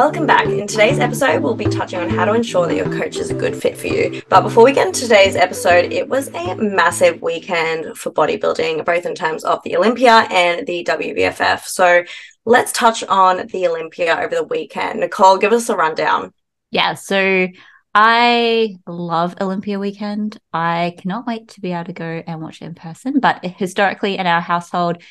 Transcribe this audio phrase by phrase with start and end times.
[0.00, 0.46] Welcome back.
[0.46, 3.34] In today's episode, we'll be touching on how to ensure that your coach is a
[3.34, 4.22] good fit for you.
[4.30, 9.04] But before we get into today's episode, it was a massive weekend for bodybuilding, both
[9.04, 11.66] in terms of the Olympia and the WBFF.
[11.66, 12.02] So
[12.46, 15.00] let's touch on the Olympia over the weekend.
[15.00, 16.32] Nicole, give us a rundown.
[16.70, 17.48] Yeah, so
[17.94, 20.38] I love Olympia weekend.
[20.50, 23.20] I cannot wait to be able to go and watch it in person.
[23.20, 25.02] But historically, in our household,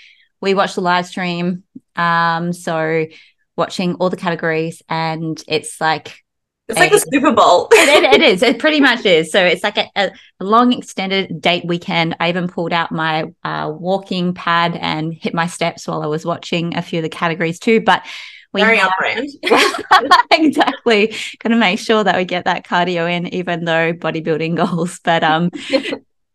[0.41, 1.61] we watch the live stream.
[1.95, 3.05] Um, so
[3.59, 6.23] watching all the categories, and it's like
[6.69, 7.67] it's like a, the Super Bowl.
[7.71, 8.43] it, it, it is.
[8.43, 9.31] It pretty much is.
[9.31, 12.15] So it's like a, a, long extended date weekend.
[12.19, 16.25] I even pulled out my uh, walking pad and hit my steps while I was
[16.25, 17.81] watching a few of the categories too.
[17.81, 18.05] But
[18.53, 18.91] we very have,
[20.31, 21.15] exactly.
[21.39, 24.99] Got to make sure that we get that cardio in, even though bodybuilding goals.
[25.03, 25.49] But um,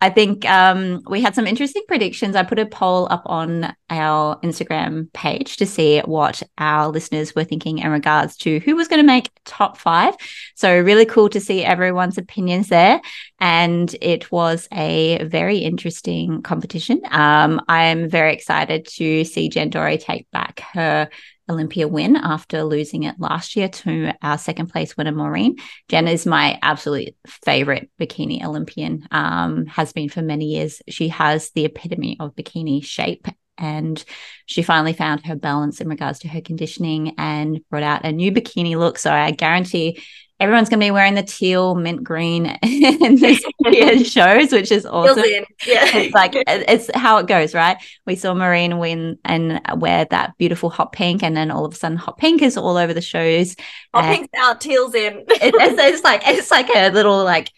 [0.04, 2.36] I think um, we had some interesting predictions.
[2.36, 7.44] I put a poll up on our Instagram page to see what our listeners were
[7.44, 10.14] thinking in regards to who was going to make top five.
[10.56, 13.00] So, really cool to see everyone's opinions there.
[13.40, 17.00] And it was a very interesting competition.
[17.10, 21.08] Um, I'm very excited to see Jen Dorie take back her
[21.48, 25.56] Olympia win after losing it last year to our second place winner, Maureen.
[25.88, 30.80] Jen is my absolute favorite bikini Olympian, um, has been for many years.
[30.88, 33.26] She has the epitome of bikini shape
[33.58, 34.02] and
[34.46, 38.32] she finally found her balance in regards to her conditioning and brought out a new
[38.32, 38.98] bikini look.
[38.98, 40.02] So I guarantee
[40.40, 44.84] everyone's going to be wearing the teal mint green in this year's shows which is
[44.84, 45.24] awesome.
[45.66, 45.96] yeah.
[45.96, 47.76] It's like it's how it goes right?
[48.06, 51.76] We saw Maureen win and wear that beautiful hot pink and then all of a
[51.76, 53.56] sudden hot pink is all over the shows.
[53.94, 55.18] Hot pink's out teal's in.
[55.18, 57.50] it, it's, it's like it's like a little like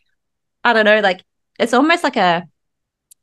[0.64, 1.22] i don't know like
[1.58, 2.46] it's almost like a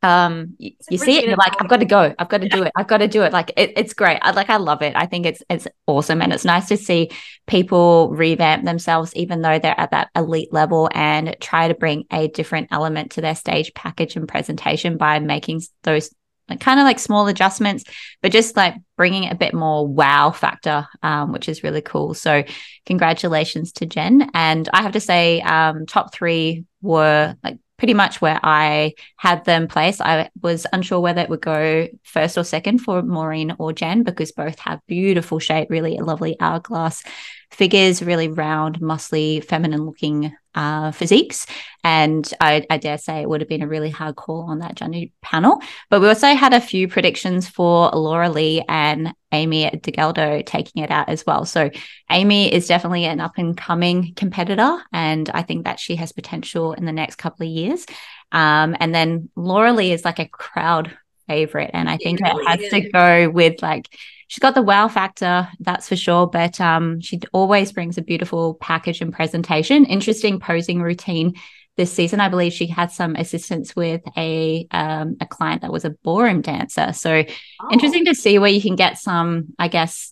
[0.04, 2.14] um you, you see it you're like i've got to go.
[2.18, 2.72] I've got to do it.
[2.76, 3.34] I've got to do it.
[3.34, 4.20] Like it, it's great.
[4.22, 4.94] I, like i love it.
[4.96, 7.12] I think it's it's awesome and it's nice to see
[7.48, 12.28] people revamp themselves even though they're at that elite level and try to bring a
[12.30, 16.14] different element to their stage package and presentation by making those
[16.50, 17.86] like kind of like small adjustments
[18.22, 22.14] but just like bringing a bit more wow factor um, which is really cool.
[22.14, 22.44] So
[22.86, 24.30] congratulations to jen.
[24.34, 29.44] And i have to say um, top three were like pretty much where I had
[29.44, 30.00] them placed.
[30.00, 34.32] I was unsure whether it would go first or second for Maureen or Jen because
[34.32, 37.04] both have beautiful shape, really lovely hourglass
[37.52, 41.46] figures, really round, muscly, feminine looking uh, physiques.
[41.84, 44.76] And I, I, dare say it would have been a really hard call on that
[44.76, 45.62] judging panel.
[45.90, 51.10] But we also had a few predictions for Lauralie and Amy DeGaldo taking it out
[51.10, 51.46] as well.
[51.46, 51.70] So
[52.10, 54.78] Amy is definitely an up and coming competitor.
[54.94, 57.86] And I think that she has potential in the next couple of years.
[58.32, 60.96] Um, and then Lauralie is like a crowd
[61.28, 61.72] favorite.
[61.74, 63.88] And I think it, has to go with like
[64.28, 66.28] she's got the wow factor, that's for sure.
[66.28, 69.86] But um, she always brings a beautiful package and presentation.
[69.86, 71.34] Interesting posing routine
[71.76, 72.20] this season.
[72.20, 76.42] I believe she had some assistance with a um, a client that was a ballroom
[76.42, 76.94] dancer.
[76.94, 77.70] So oh.
[77.72, 80.12] interesting to see where you can get some, I guess.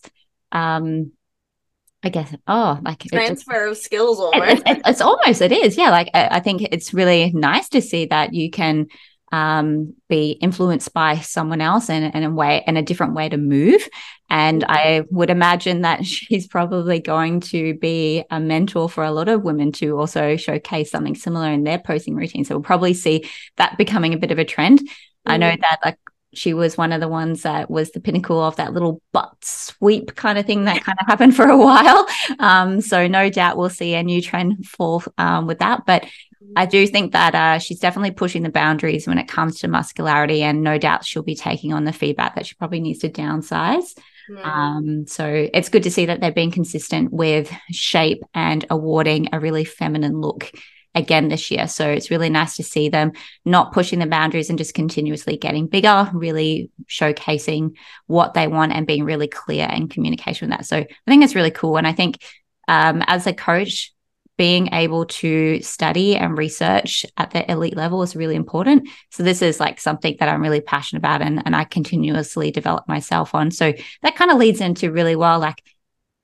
[0.50, 1.12] Um,
[2.04, 4.62] I guess oh like transfer of skills almost.
[4.66, 7.80] It, it, it's almost it is yeah like I, I think it's really nice to
[7.80, 8.88] see that you can
[9.32, 13.38] um, be influenced by someone else and, and a way and a different way to
[13.38, 13.88] move.
[14.28, 19.28] And I would imagine that she's probably going to be a mentor for a lot
[19.28, 22.44] of women to also showcase something similar in their posing routine.
[22.44, 24.80] So we'll probably see that becoming a bit of a trend.
[24.80, 25.32] Mm-hmm.
[25.32, 25.62] I know mm-hmm.
[25.62, 25.98] that like
[26.34, 30.14] she was one of the ones that was the pinnacle of that little butt sweep
[30.14, 32.06] kind of thing that kind of happened for a while.
[32.38, 35.84] Um, so no doubt we'll see a new trend fall um, with that.
[35.86, 36.06] But
[36.56, 40.42] I do think that uh, she's definitely pushing the boundaries when it comes to muscularity,
[40.42, 43.96] and no doubt she'll be taking on the feedback that she probably needs to downsize.
[44.44, 49.40] Um, so it's good to see that they're being consistent with shape and awarding a
[49.40, 50.50] really feminine look
[50.94, 51.66] again this year.
[51.68, 53.12] So it's really nice to see them
[53.44, 58.86] not pushing the boundaries and just continuously getting bigger, really showcasing what they want and
[58.86, 60.66] being really clear in communication with that.
[60.66, 61.76] So I think it's really cool.
[61.78, 62.22] And I think
[62.68, 63.92] um, as a coach,
[64.38, 68.88] being able to study and research at the elite level is really important.
[69.10, 72.88] So this is like something that I'm really passionate about and, and I continuously develop
[72.88, 73.50] myself on.
[73.50, 75.62] So that kind of leads into really well like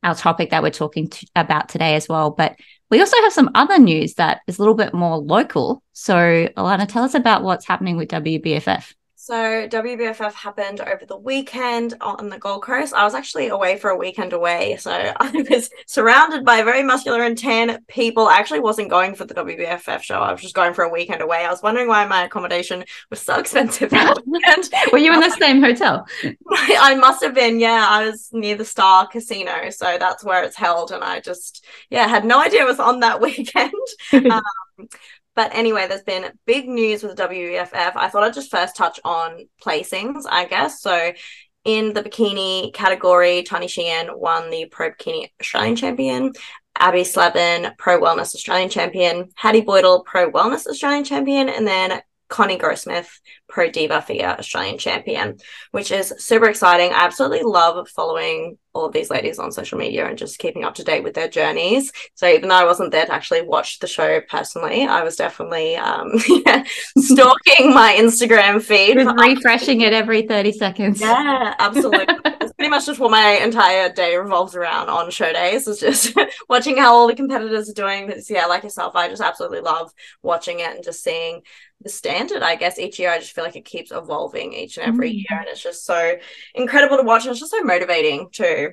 [0.03, 2.31] our topic that we're talking to, about today as well.
[2.31, 2.57] But
[2.91, 5.83] we also have some other news that is a little bit more local.
[5.93, 6.15] So
[6.57, 8.95] Alana, tell us about what's happening with WBFF.
[9.29, 12.95] So WBFF happened over the weekend on the Gold Coast.
[12.95, 14.91] I was actually away for a weekend away, so
[15.21, 18.27] I was surrounded by very muscular and tan people.
[18.27, 20.15] I actually wasn't going for the WBFF show.
[20.15, 21.45] I was just going for a weekend away.
[21.45, 23.93] I was wondering why my accommodation was so expensive.
[24.93, 26.07] Were you in the same hotel?
[26.57, 27.61] I must have been.
[27.61, 31.67] Yeah, I was near the Star Casino, so that's where it's held, and I just
[31.91, 33.75] yeah had no idea it was on that weekend.
[34.15, 34.89] um,
[35.39, 37.93] but anyway, there's been big news with WBFF.
[37.95, 40.83] I thought I'd just first touch on placings, I guess.
[40.83, 41.13] So
[41.65, 46.33] in the bikini category, Tani Sheehan won the Pro Bikini Australian Champion.
[46.77, 49.29] Abby Slavin, Pro Wellness Australian Champion.
[49.37, 51.49] Hattie Boydell, Pro Wellness Australian Champion.
[51.49, 53.09] And then Connie Grossmith,
[53.49, 55.39] Pro Diva Figure Australian Champion,
[55.71, 56.93] which is super exciting.
[56.93, 60.75] I absolutely love following all of these ladies on social media and just keeping up
[60.77, 61.91] to date with their journeys.
[62.15, 65.77] So even though I wasn't there to actually watch the show personally, I was definitely
[65.77, 66.19] um,
[66.99, 71.01] stalking my Instagram feed, refreshing it every thirty seconds.
[71.01, 72.15] Yeah, absolutely.
[72.59, 75.69] pretty much just what my entire day revolves around on show days.
[75.69, 76.13] Is just
[76.49, 78.09] watching how all the competitors are doing.
[78.09, 81.43] Because yeah, like yourself, I just absolutely love watching it and just seeing
[81.81, 83.11] the standard, I guess, each year.
[83.11, 85.15] I just feel like it keeps evolving each and every mm.
[85.19, 85.39] year.
[85.39, 86.17] And it's just so
[86.53, 87.23] incredible to watch.
[87.23, 88.71] And it's just so motivating too.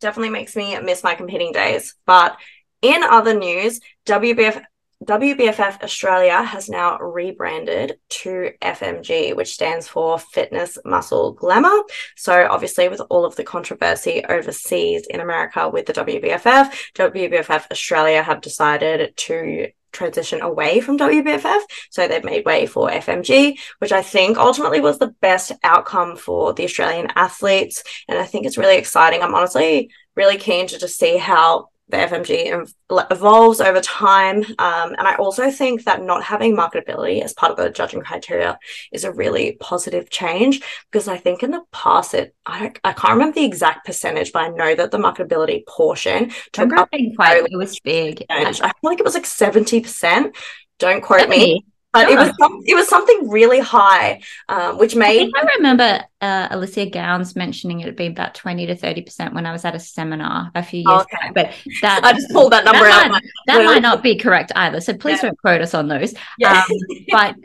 [0.00, 1.94] Definitely makes me miss my competing days.
[2.06, 2.36] But
[2.82, 4.60] in other news, WBF
[5.02, 11.82] WBFF Australia has now rebranded to FMG, which stands for Fitness Muscle Glamour.
[12.16, 18.22] So, obviously, with all of the controversy overseas in America with the WBFF, WBFF Australia
[18.22, 21.60] have decided to transition away from WBFF.
[21.88, 26.52] So they've made way for FMG, which I think ultimately was the best outcome for
[26.52, 27.82] the Australian athletes.
[28.08, 29.22] And I think it's really exciting.
[29.22, 32.72] I'm honestly really keen to just see how the FMG
[33.10, 34.38] evolves over time.
[34.58, 38.58] Um, and I also think that not having marketability as part of the judging criteria
[38.90, 43.14] is a really positive change because I think in the past it I, I can't
[43.14, 47.56] remember the exact percentage, but I know that the marketability portion took up quite it
[47.56, 48.24] was big.
[48.30, 50.34] I feel like it was like 70%.
[50.78, 51.38] Don't quote 70.
[51.38, 54.20] me but it was some, it was something really high,
[54.50, 55.30] um, which made.
[55.34, 59.32] I, I remember uh, Alicia Gowns mentioning it had been about twenty to thirty percent
[59.32, 61.30] when I was at a seminar a few years okay.
[61.34, 63.10] But that I just pulled that number that out.
[63.12, 64.80] Might, that might not be correct either.
[64.80, 65.30] So please yeah.
[65.30, 66.14] don't quote us on those.
[66.38, 66.64] Yeah.
[66.68, 66.76] Um,
[67.10, 67.36] but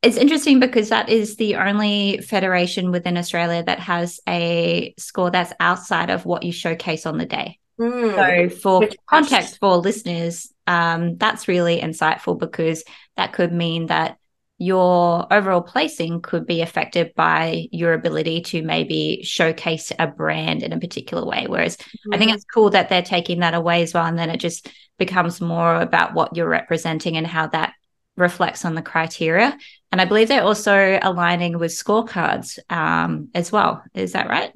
[0.00, 5.52] it's interesting because that is the only federation within Australia that has a score that's
[5.60, 7.58] outside of what you showcase on the day.
[7.78, 8.50] Mm.
[8.50, 12.84] So, for Which context for listeners, um, that's really insightful because
[13.16, 14.18] that could mean that
[14.58, 20.72] your overall placing could be affected by your ability to maybe showcase a brand in
[20.72, 21.46] a particular way.
[21.46, 22.14] Whereas mm-hmm.
[22.14, 22.36] I think mm-hmm.
[22.36, 24.04] it's cool that they're taking that away as well.
[24.04, 27.74] And then it just becomes more about what you're representing and how that
[28.16, 29.56] reflects on the criteria.
[29.92, 33.84] And I believe they're also aligning with scorecards um, as well.
[33.94, 34.50] Is that right?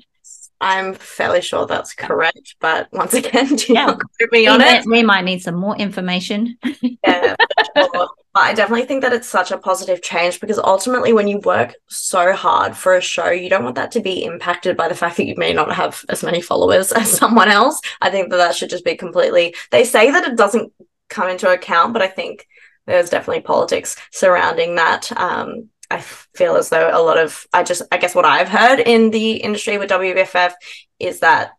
[0.63, 3.87] I'm fairly sure that's correct, but once again, do yeah.
[3.87, 4.87] not quote me on it.
[4.87, 6.57] We might need some more information.
[6.81, 7.35] yeah,
[7.77, 7.89] sure.
[7.93, 11.75] but I definitely think that it's such a positive change because ultimately, when you work
[11.89, 15.17] so hard for a show, you don't want that to be impacted by the fact
[15.17, 17.81] that you may not have as many followers as someone else.
[18.01, 19.57] I think that that should just be completely.
[19.73, 20.73] They say that it doesn't
[21.11, 22.47] come into account, but I think
[22.87, 25.11] there's definitely politics surrounding that.
[25.19, 28.81] Um, I feel as though a lot of I just I guess what I've heard
[28.81, 30.53] in the industry with WBFF
[30.99, 31.53] is that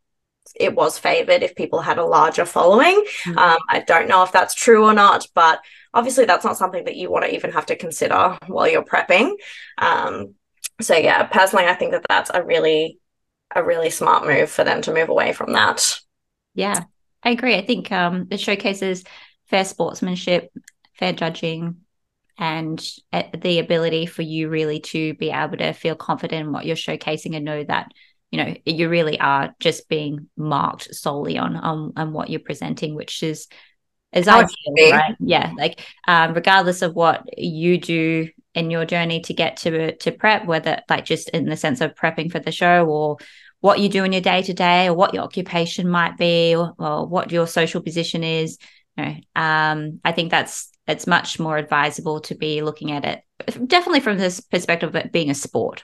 [0.56, 3.04] it was favored if people had a larger following.
[3.26, 3.38] Mm-hmm.
[3.38, 5.62] Um, I don't know if that's true or not, but
[5.94, 9.34] obviously that's not something that you want to even have to consider while you're prepping.
[9.78, 10.36] Um,
[10.82, 13.00] so yeah, personally, I think that that's a really
[13.56, 16.00] a really smart move for them to move away from that.
[16.56, 16.84] Yeah,
[17.22, 17.56] I agree.
[17.56, 19.04] I think um, it showcases
[19.46, 20.52] fair sportsmanship,
[20.98, 21.83] fair judging,
[22.38, 26.66] and uh, the ability for you really to be able to feel confident in what
[26.66, 27.92] you're showcasing and know that
[28.32, 32.96] you know you really are just being marked solely on on, on what you're presenting
[32.96, 33.48] which is
[34.12, 35.16] is ideal right?
[35.20, 40.12] Yeah like um, regardless of what you do in your journey to get to to
[40.12, 43.18] prep whether like just in the sense of prepping for the show or
[43.60, 46.74] what you do in your day to day or what your occupation might be or,
[46.78, 48.58] or what your social position is
[48.98, 53.24] you know, um, I think that's it's much more advisable to be looking at it
[53.68, 55.84] definitely from this perspective of it being a sport.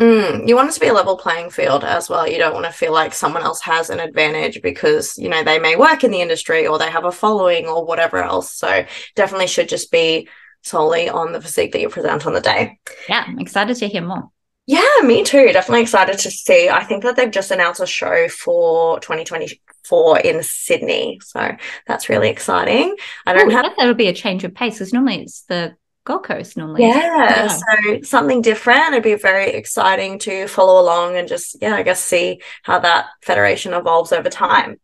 [0.00, 2.26] Mm, you want it to be a level playing field as well.
[2.26, 5.58] You don't want to feel like someone else has an advantage because, you know, they
[5.58, 8.52] may work in the industry or they have a following or whatever else.
[8.52, 8.84] So
[9.14, 10.28] definitely should just be
[10.62, 12.78] solely on the physique that you present on the day.
[13.08, 14.30] Yeah, I'm excited to hear more.
[14.66, 15.52] Yeah, me too.
[15.52, 16.68] Definitely excited to see.
[16.68, 18.98] I think that they've just announced a show for
[19.92, 21.20] 2024 in Sydney.
[21.22, 21.56] So
[21.86, 22.96] that's really exciting.
[23.26, 26.24] I don't Ooh, have that'll be a change of pace because normally it's the Gold
[26.24, 26.82] Coast normally.
[26.82, 28.88] Yeah, yeah, so something different.
[28.88, 33.06] It'd be very exciting to follow along and just, yeah, I guess see how that
[33.22, 34.80] federation evolves over time.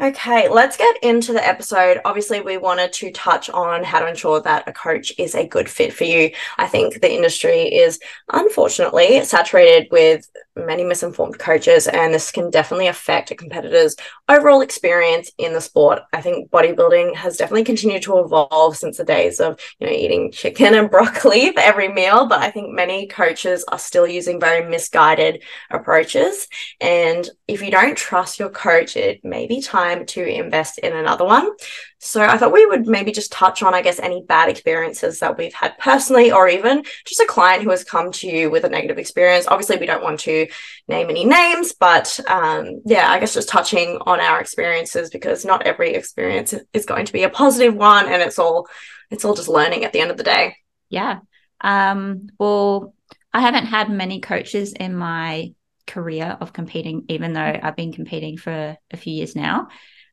[0.00, 2.00] Okay, let's get into the episode.
[2.06, 5.68] Obviously, we wanted to touch on how to ensure that a coach is a good
[5.68, 6.30] fit for you.
[6.56, 8.00] I think the industry is
[8.32, 10.26] unfortunately saturated with
[10.56, 13.96] many misinformed coaches, and this can definitely affect a competitor's
[14.28, 16.02] overall experience in the sport.
[16.12, 20.32] I think bodybuilding has definitely continued to evolve since the days of you know eating
[20.32, 24.68] chicken and broccoli for every meal, but I think many coaches are still using very
[24.68, 26.48] misguided approaches.
[26.80, 31.24] And if you don't trust your coach, it may be time to invest in another
[31.24, 31.50] one.
[32.02, 35.36] So I thought we would maybe just touch on, I guess, any bad experiences that
[35.36, 38.70] we've had personally, or even just a client who has come to you with a
[38.70, 39.46] negative experience.
[39.46, 40.46] Obviously, we don't want to
[40.88, 45.66] name any names, but um, yeah, I guess just touching on our experiences because not
[45.66, 48.66] every experience is going to be a positive one, and it's all
[49.10, 50.56] it's all just learning at the end of the day.
[50.88, 51.18] Yeah.
[51.60, 52.94] Um, well,
[53.32, 55.52] I haven't had many coaches in my
[55.86, 59.68] career of competing, even though I've been competing for a few years now.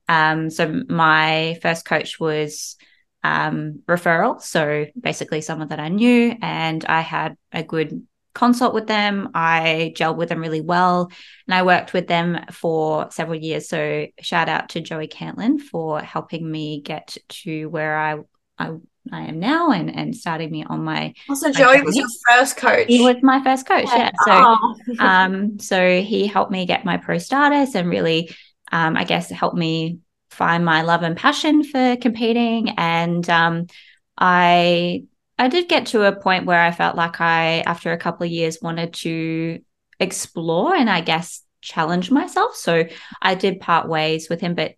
[0.07, 2.77] Um, so my first coach was
[3.23, 8.85] um, referral, so basically someone that I knew, and I had a good consult with
[8.85, 9.31] them.
[9.33, 11.11] I gelled with them really well,
[11.47, 13.67] and I worked with them for several years.
[13.67, 18.17] So shout out to Joey Cantlin for helping me get to where I
[18.59, 18.75] I
[19.11, 21.13] I am now and and starting me on my.
[21.29, 22.87] Also, Joey was your first coach.
[22.87, 23.85] He was my first coach.
[23.85, 24.11] Yeah.
[24.27, 24.55] yeah.
[24.95, 28.35] So, um, so he helped me get my pro status and really,
[28.71, 32.69] um, I guess, helped me find my love and passion for competing.
[32.77, 33.67] And um,
[34.17, 35.03] I
[35.39, 38.31] I did get to a point where I felt like I, after a couple of
[38.31, 39.59] years, wanted to
[40.00, 42.55] explore and I guess challenge myself.
[42.55, 42.86] So
[43.21, 44.74] I did part ways with him, but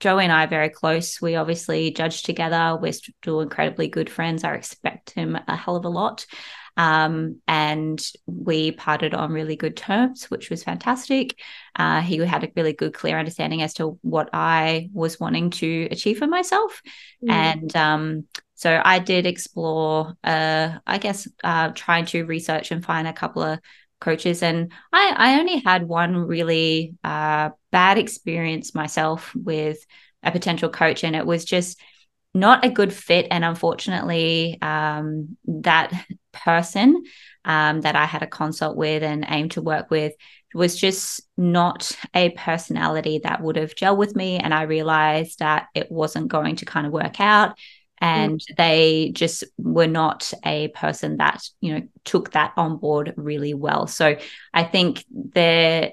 [0.00, 1.20] Joey and I are very close.
[1.22, 2.78] We obviously judge together.
[2.80, 4.44] We're still incredibly good friends.
[4.44, 6.26] I respect him a hell of a lot.
[6.76, 11.38] Um, and we parted on really good terms, which was fantastic.
[11.74, 15.88] Uh, he had a really good, clear understanding as to what I was wanting to
[15.90, 16.82] achieve for myself.
[17.24, 17.30] Mm.
[17.32, 23.08] And um, so I did explore, uh, I guess, uh, trying to research and find
[23.08, 23.58] a couple of
[24.00, 24.42] coaches.
[24.42, 29.78] And I, I only had one really uh, bad experience myself with
[30.22, 31.80] a potential coach, and it was just
[32.36, 33.26] not a good fit.
[33.30, 35.92] And unfortunately, um, that
[36.32, 37.02] person
[37.44, 40.12] um, that I had a consult with and aimed to work with
[40.54, 44.38] was just not a personality that would have gelled with me.
[44.38, 47.58] And I realized that it wasn't going to kind of work out
[47.98, 48.56] and mm.
[48.56, 53.86] they just were not a person that you know took that on board really well
[53.86, 54.16] so
[54.52, 55.92] i think there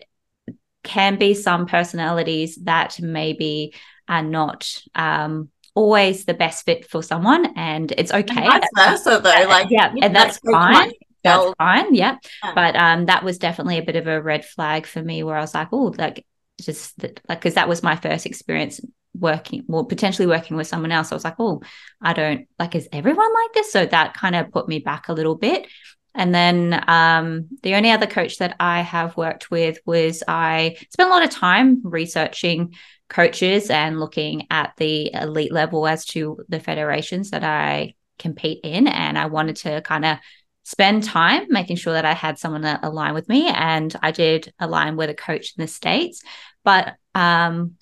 [0.84, 3.74] can be some personalities that maybe
[4.10, 8.44] are not um, always the best fit for someone and it's okay.
[8.44, 10.92] and vice versa though like yeah and that's fine
[11.24, 12.18] that's fine yeah.
[12.44, 12.52] yeah.
[12.54, 15.42] But um that was definitely a bit of a red flag for me where i
[15.42, 16.26] was like oh like
[16.62, 18.80] just that, like because that was my first experience
[19.18, 21.12] working well potentially working with someone else.
[21.12, 21.62] I was like oh
[22.02, 23.72] i don't like is everyone like this?
[23.72, 25.68] So that kind of put me back a little bit
[26.16, 31.10] and then um, the only other coach that i have worked with was i spent
[31.10, 32.74] a lot of time researching
[33.10, 38.88] coaches and looking at the elite level as to the federations that i compete in.
[38.88, 40.18] And i wanted to kind of
[40.64, 43.48] spend time making sure that i had someone that aligned with me.
[43.48, 46.24] And i did align with a coach in the states.
[46.64, 47.76] But um,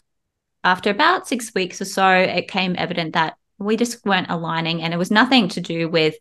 [0.63, 4.93] after about six weeks or so, it came evident that we just weren't aligning, and
[4.93, 6.15] it was nothing to do with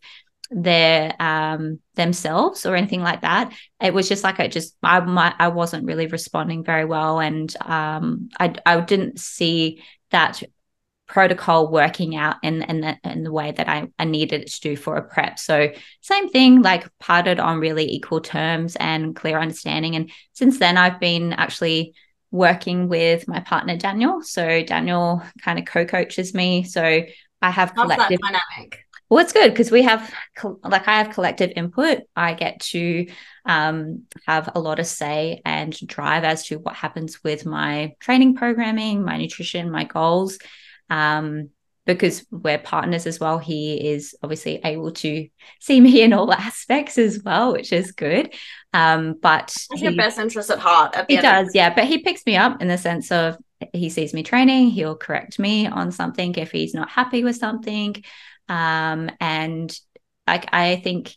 [0.51, 5.33] their um themselves or anything like that it was just like i just i my,
[5.39, 10.43] i wasn't really responding very well and um i i didn't see that
[11.07, 14.61] protocol working out in in the, in the way that I, I needed it to
[14.61, 15.69] do for a prep so
[16.01, 20.99] same thing like parted on really equal terms and clear understanding and since then i've
[20.99, 21.93] been actually
[22.31, 24.21] working with my partner Daniel.
[24.21, 26.63] So Daniel kind of co-coaches me.
[26.63, 27.03] So
[27.41, 28.85] I have collective dynamic.
[29.11, 30.09] Well, it's good because we have
[30.63, 32.03] like I have collective input.
[32.15, 33.07] I get to
[33.45, 38.35] um, have a lot of say and drive as to what happens with my training
[38.35, 40.39] programming, my nutrition, my goals.
[40.89, 41.49] Um,
[41.85, 45.27] because we're partners as well, he is obviously able to
[45.59, 48.33] see me in all aspects as well, which is good.
[48.73, 50.95] Um, but he, your best interest at heart.
[50.95, 51.73] At he does, yeah.
[51.75, 53.35] But he picks me up in the sense of
[53.73, 58.01] he sees me training, he'll correct me on something if he's not happy with something.
[58.51, 59.73] Um, and
[60.27, 61.15] like I think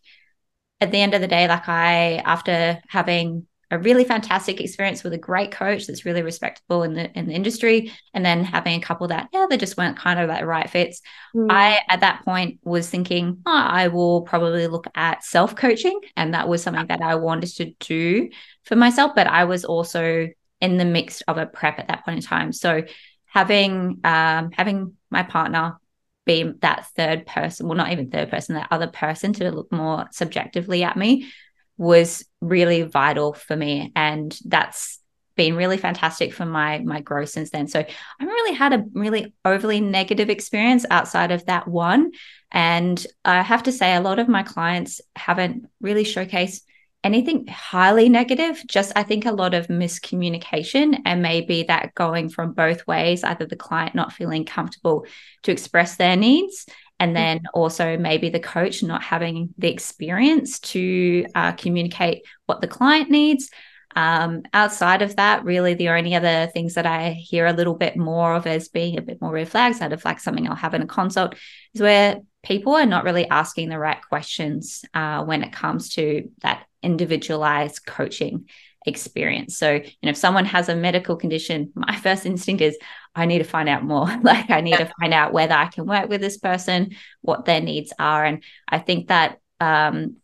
[0.80, 5.14] at the end of the day, like I after having a really fantastic experience with
[5.14, 8.84] a great coach that's really respectable in the in the industry, and then having a
[8.84, 11.02] couple that yeah they just weren't kind of like the right fits.
[11.34, 11.48] Mm.
[11.50, 16.34] I at that point was thinking oh, I will probably look at self coaching, and
[16.34, 18.30] that was something that I wanted to do
[18.62, 19.12] for myself.
[19.16, 20.28] But I was also
[20.60, 22.84] in the mix of a prep at that point in time, so
[23.26, 25.78] having um, having my partner
[26.24, 30.06] be that third person, well, not even third person, that other person to look more
[30.10, 31.30] subjectively at me
[31.76, 33.92] was really vital for me.
[33.94, 35.00] And that's
[35.36, 37.66] been really fantastic for my my growth since then.
[37.66, 37.86] So I
[38.20, 42.12] haven't really had a really overly negative experience outside of that one.
[42.52, 46.62] And I have to say, a lot of my clients haven't really showcased
[47.04, 52.54] anything highly negative, just I think a lot of miscommunication and maybe that going from
[52.54, 55.06] both ways, either the client not feeling comfortable
[55.42, 56.66] to express their needs.
[56.98, 62.68] And then also maybe the coach not having the experience to uh, communicate what the
[62.68, 63.50] client needs.
[63.96, 67.96] Um, outside of that, really the only other things that I hear a little bit
[67.96, 70.74] more of as being a bit more red flags out of like something I'll have
[70.74, 71.34] in a consult
[71.74, 76.30] is where people are not really asking the right questions uh, when it comes to
[76.42, 78.46] that individualized coaching
[78.86, 79.56] experience.
[79.56, 82.78] So, you know, if someone has a medical condition, my first instinct is
[83.14, 84.06] I need to find out more.
[84.22, 87.60] like I need to find out whether I can work with this person, what their
[87.60, 88.24] needs are.
[88.24, 90.16] And I think that um,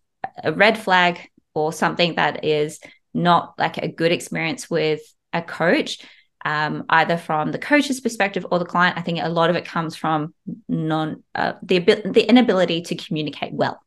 [0.43, 1.19] a red flag
[1.55, 2.81] or something that is
[3.14, 5.00] not like a good experience with
[5.33, 5.99] a coach,
[6.45, 9.64] um, either from the coach's perspective or the client, I think a lot of it
[9.64, 10.35] comes from
[10.69, 13.81] non uh, the the inability to communicate well.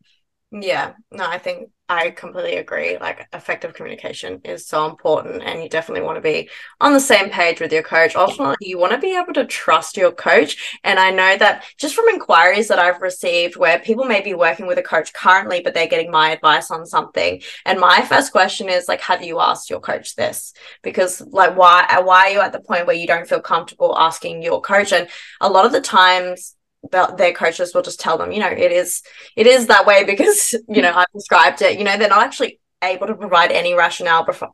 [0.56, 3.00] Yeah, no, I think I completely agree.
[3.00, 6.48] Like effective communication is so important, and you definitely want to be
[6.80, 8.16] on the same page with your coach.
[8.16, 10.78] Ultimately, you want to be able to trust your coach.
[10.84, 14.68] And I know that just from inquiries that I've received where people may be working
[14.68, 17.42] with a coach currently, but they're getting my advice on something.
[17.66, 20.54] And my first question is like, have you asked your coach this?
[20.84, 24.44] Because like why why are you at the point where you don't feel comfortable asking
[24.44, 24.94] your coach?
[24.94, 25.10] And
[25.42, 26.56] a lot of the times
[26.92, 29.02] their coaches will just tell them, you know, it is
[29.36, 31.00] it is that way because you know hmm.
[31.00, 31.78] I prescribed it.
[31.78, 34.52] You know, they're not actually able to provide any rationale before,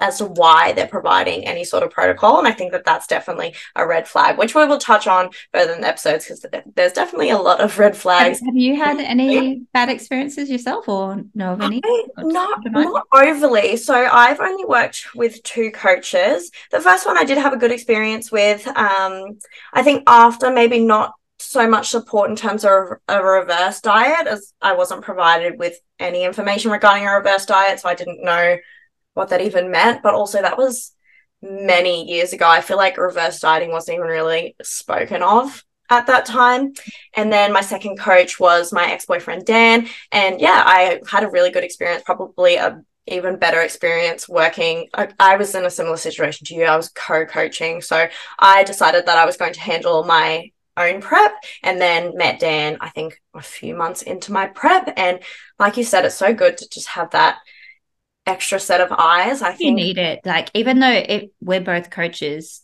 [0.00, 2.38] as to why they're providing any sort of protocol.
[2.38, 5.72] And I think that that's definitely a red flag, which we will touch on further
[5.72, 6.44] in the episodes because
[6.74, 8.40] there's definitely a lot of red flags.
[8.40, 11.80] Have, you had any bad experiences yourself or know of any?
[11.84, 13.76] I, not, not overly.
[13.76, 16.50] So I've only worked with two coaches.
[16.70, 18.66] The first one I did have a good experience with.
[18.66, 19.38] Um,
[19.72, 24.52] I think after maybe not so much support in terms of a reverse diet as
[24.62, 27.80] I wasn't provided with any information regarding a reverse diet.
[27.80, 28.56] So I didn't know
[29.16, 30.02] what that even meant.
[30.02, 30.92] But also, that was
[31.42, 32.48] many years ago.
[32.48, 36.72] I feel like reverse dieting wasn't even really spoken of at that time.
[37.14, 39.88] And then my second coach was my ex boyfriend, Dan.
[40.12, 44.88] And yeah, I had a really good experience, probably a even better experience working.
[44.92, 46.64] I, I, was in a similar situation to you.
[46.64, 47.80] I was co coaching.
[47.80, 52.40] So I decided that I was going to handle my own prep and then met
[52.40, 54.92] Dan, I think a few months into my prep.
[54.96, 55.20] And
[55.58, 57.38] like you said, it's so good to just have that
[58.26, 59.42] extra set of eyes.
[59.42, 60.20] I think you need it.
[60.24, 62.62] Like even though it, we're both coaches,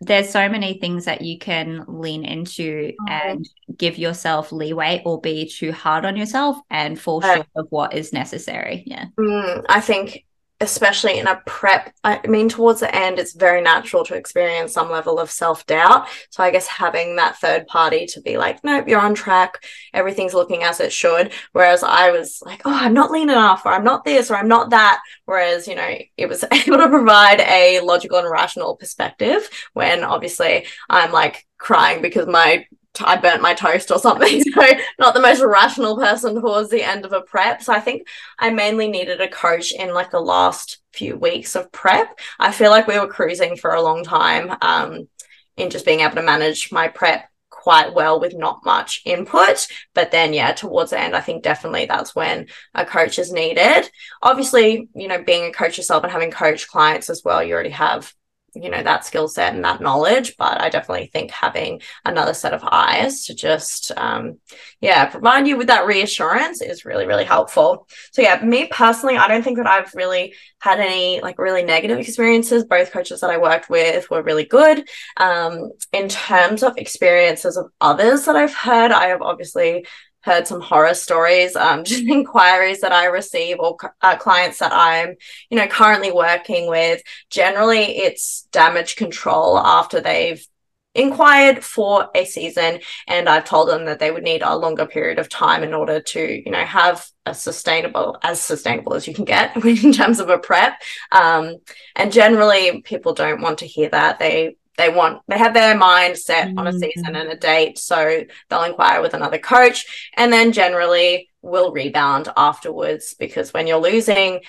[0.00, 3.06] there's so many things that you can lean into oh.
[3.08, 7.94] and give yourself leeway or be too hard on yourself and fall short of what
[7.94, 8.84] is necessary.
[8.86, 9.06] Yeah.
[9.18, 10.24] Mm, I think
[10.60, 14.90] especially in a prep i mean towards the end it's very natural to experience some
[14.90, 16.06] level of self-doubt.
[16.30, 19.62] So i guess having that third party to be like nope you're on track.
[19.94, 21.32] Everything's looking as it should.
[21.52, 24.48] Whereas i was like oh i'm not lean enough or i'm not this or i'm
[24.48, 25.00] not that.
[25.24, 30.66] Whereas you know it was able to provide a logical and rational perspective when obviously
[30.88, 32.66] i'm like crying because my
[32.98, 34.42] I burnt my toast or something.
[34.60, 34.66] So
[34.98, 37.62] not the most rational person towards the end of a prep.
[37.62, 38.06] So I think
[38.38, 42.18] I mainly needed a coach in like the last few weeks of prep.
[42.38, 45.08] I feel like we were cruising for a long time um,
[45.56, 49.66] in just being able to manage my prep quite well with not much input.
[49.94, 53.90] But then, yeah, towards the end, I think definitely that's when a coach is needed.
[54.22, 57.70] Obviously, you know, being a coach yourself and having coach clients as well, you already
[57.70, 58.12] have
[58.54, 62.52] you know that skill set and that knowledge but i definitely think having another set
[62.52, 64.38] of eyes to just um
[64.80, 67.86] yeah provide you with that reassurance is really really helpful.
[68.12, 71.98] So yeah me personally i don't think that i've really had any like really negative
[71.98, 72.64] experiences.
[72.64, 74.88] Both coaches that i worked with were really good.
[75.16, 79.86] Um in terms of experiences of others that i've heard i have obviously
[80.22, 85.16] heard some horror stories, um, just inquiries that I receive or uh, clients that I'm,
[85.50, 87.02] you know, currently working with.
[87.30, 90.46] Generally, it's damage control after they've
[90.94, 95.20] inquired for a season and I've told them that they would need a longer period
[95.20, 99.24] of time in order to, you know, have a sustainable, as sustainable as you can
[99.24, 100.80] get in terms of a prep.
[101.12, 101.58] Um,
[101.94, 104.18] and generally people don't want to hear that.
[104.18, 106.58] They they want they have their mind set mm-hmm.
[106.58, 107.16] on a season mm-hmm.
[107.16, 113.14] and a date so they'll inquire with another coach and then generally will rebound afterwards
[113.18, 114.40] because when you're losing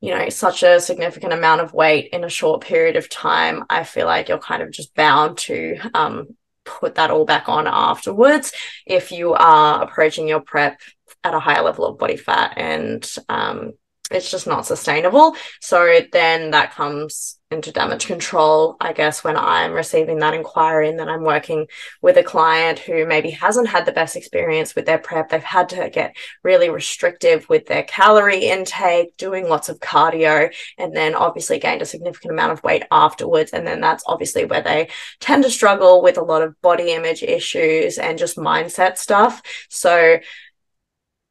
[0.00, 3.84] you know such a significant amount of weight in a short period of time i
[3.84, 6.28] feel like you're kind of just bound to um,
[6.64, 8.52] put that all back on afterwards
[8.86, 10.80] if you are approaching your prep
[11.24, 13.72] at a higher level of body fat and um,
[14.10, 15.34] it's just not sustainable.
[15.60, 20.96] So then that comes into damage control, I guess, when I'm receiving that inquiry and
[20.96, 21.66] then I'm working
[22.00, 25.30] with a client who maybe hasn't had the best experience with their prep.
[25.30, 30.94] They've had to get really restrictive with their calorie intake, doing lots of cardio, and
[30.94, 33.50] then obviously gained a significant amount of weight afterwards.
[33.52, 37.24] And then that's obviously where they tend to struggle with a lot of body image
[37.24, 39.42] issues and just mindset stuff.
[39.68, 40.20] So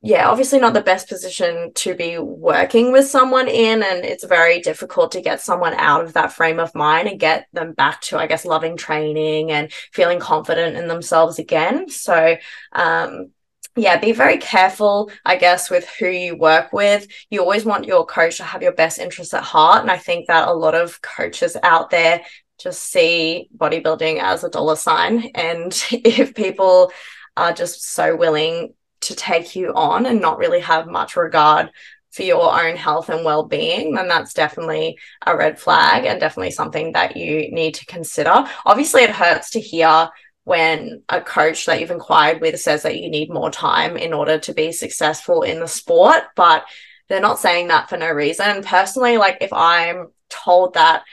[0.02, 3.84] yeah, obviously not the best position to be working with someone in.
[3.84, 7.48] And it's very difficult to get someone out of that frame of mind and get
[7.52, 11.90] them back to, I guess, loving training and feeling confident in themselves again.
[11.90, 12.38] So,
[12.72, 13.32] um,
[13.76, 17.06] yeah, be very careful, I guess, with who you work with.
[17.30, 19.82] You always want your coach to have your best interests at heart.
[19.82, 22.24] And I think that a lot of coaches out there
[22.58, 25.32] just see bodybuilding as a dollar sign.
[25.36, 26.94] And if people
[27.36, 31.70] are just so willing to take you on and not really have much regard
[32.12, 36.92] for your own health and well-being then that's definitely a red flag and definitely something
[36.94, 38.46] that you need to consider.
[38.66, 40.10] Obviously it hurts to hear
[40.44, 44.40] when a coach that you've inquired with says that you need more time in order
[44.40, 46.66] to be successful in the sport but
[47.08, 48.64] they're not saying that for no reason.
[48.64, 51.04] Personally like if i'm told that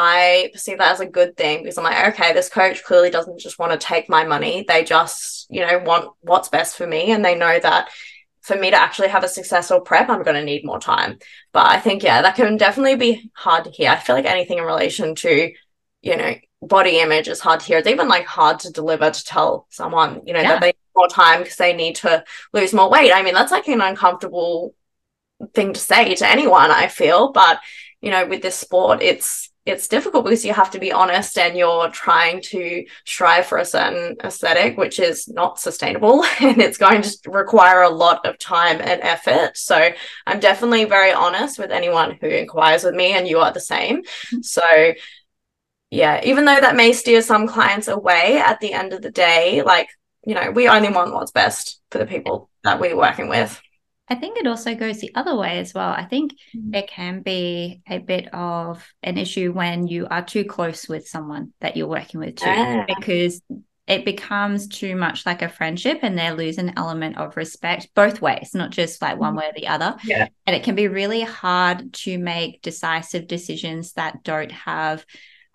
[0.00, 3.40] I perceive that as a good thing because I'm like, okay, this coach clearly doesn't
[3.40, 4.64] just want to take my money.
[4.66, 7.10] They just, you know, want what's best for me.
[7.10, 7.88] And they know that
[8.42, 11.18] for me to actually have a successful prep, I'm going to need more time.
[11.52, 13.90] But I think, yeah, that can definitely be hard to hear.
[13.90, 15.52] I feel like anything in relation to,
[16.02, 17.78] you know, body image is hard to hear.
[17.78, 20.50] It's even like hard to deliver to tell someone, you know, yeah.
[20.50, 23.12] that they need more time because they need to lose more weight.
[23.12, 24.76] I mean, that's like an uncomfortable
[25.54, 27.32] thing to say to anyone, I feel.
[27.32, 27.58] But,
[28.00, 31.56] you know, with this sport, it's, it's difficult because you have to be honest and
[31.56, 37.02] you're trying to strive for a certain aesthetic which is not sustainable and it's going
[37.02, 39.56] to require a lot of time and effort.
[39.56, 39.90] So
[40.26, 44.02] i'm definitely very honest with anyone who inquires with me and you are the same.
[44.02, 44.42] Mm-hmm.
[44.42, 44.94] so
[45.90, 49.62] yeah even though that may steer some clients away at the end of the day
[49.62, 49.88] like
[50.26, 53.60] you know we only want what's best for the people that we're working with
[54.10, 55.90] I think it also goes the other way as well.
[55.90, 56.74] I think mm-hmm.
[56.74, 61.52] it can be a bit of an issue when you are too close with someone
[61.60, 62.84] that you're working with too, yeah.
[62.86, 63.42] because
[63.86, 68.20] it becomes too much like a friendship and they lose an element of respect both
[68.20, 69.38] ways, not just like one mm-hmm.
[69.38, 69.96] way or the other.
[70.04, 70.28] Yeah.
[70.46, 75.04] And it can be really hard to make decisive decisions that don't have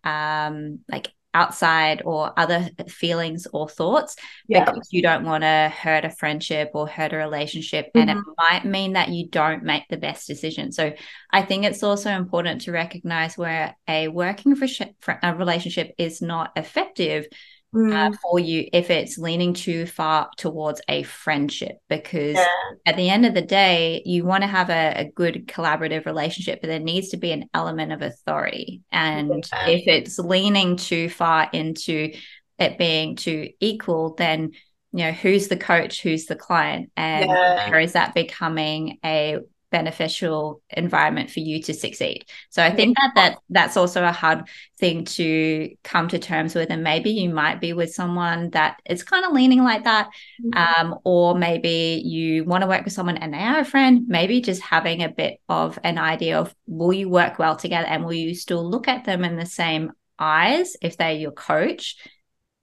[0.03, 4.15] um like outside or other feelings or thoughts
[4.47, 4.63] yeah.
[4.63, 7.99] because you don't want to hurt a friendship or hurt a relationship mm-hmm.
[7.99, 8.31] and it mm-hmm.
[8.37, 10.93] might mean that you don't make the best decision so
[11.31, 16.51] i think it's also important to recognize where a working for a relationship is not
[16.55, 17.25] effective
[17.73, 17.93] mm.
[17.93, 22.45] uh, for you if it's leaning too far towards a friendship because yeah.
[22.85, 26.61] at the end of the day you want to have a, a, good collaborative relationship
[26.61, 29.67] but there needs to be an element of authority and yeah.
[29.67, 32.11] if it's leaning too far into
[32.59, 34.51] it being too equal then
[34.91, 37.69] you know who's the coach who's the client and yeah.
[37.69, 39.39] where is that becoming a
[39.73, 42.25] beneficial environment for you to succeed.
[42.51, 44.43] So I think that that that's also a hard
[44.79, 49.03] thing to come to terms with and maybe you might be with someone that is
[49.03, 50.09] kind of leaning like that
[50.39, 50.85] mm-hmm.
[50.85, 54.41] um, or maybe you want to work with someone and they are a friend, maybe
[54.41, 58.13] just having a bit of an idea of will you work well together and will
[58.13, 61.97] you still look at them in the same eyes if they're your coach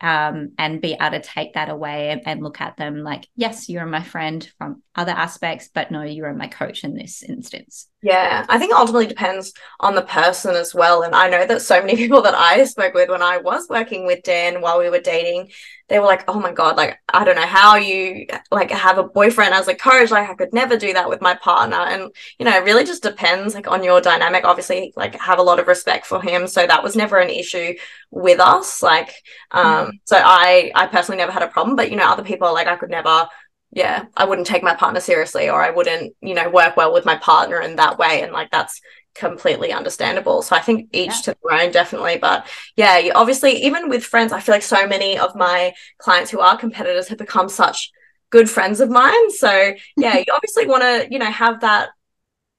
[0.01, 3.69] um, and be able to take that away and, and, look at them like, yes,
[3.69, 7.87] you're my friend from other aspects, but no, you're my coach in this instance.
[8.03, 11.03] Yeah, I think ultimately depends on the person as well.
[11.03, 14.07] And I know that so many people that I spoke with when I was working
[14.07, 15.51] with Dan while we were dating,
[15.91, 19.03] they were like, oh my God, like, I don't know how you like have a
[19.03, 20.13] boyfriend as a coach.
[20.13, 21.77] Like, I could never do that with my partner.
[21.77, 24.45] And, you know, it really just depends like on your dynamic.
[24.45, 26.47] Obviously, like, have a lot of respect for him.
[26.47, 27.75] So that was never an issue
[28.13, 28.85] with us.
[28.85, 29.13] Like,
[29.51, 29.91] um, mm-hmm.
[30.05, 32.77] so I, I personally never had a problem, but, you know, other people like, I
[32.77, 33.29] could never
[33.73, 37.05] yeah, I wouldn't take my partner seriously or I wouldn't, you know, work well with
[37.05, 38.23] my partner in that way.
[38.23, 38.81] And like that's
[39.15, 40.43] completely understandable.
[40.43, 41.33] So I think each yeah.
[41.33, 42.19] to their own, definitely.
[42.19, 42.47] But
[42.77, 46.57] yeah, obviously, even with friends, I feel like so many of my clients who are
[46.57, 47.91] competitors have become such
[48.31, 49.31] good friends of mine.
[49.33, 51.91] So yeah, you obviously want to, you know, have that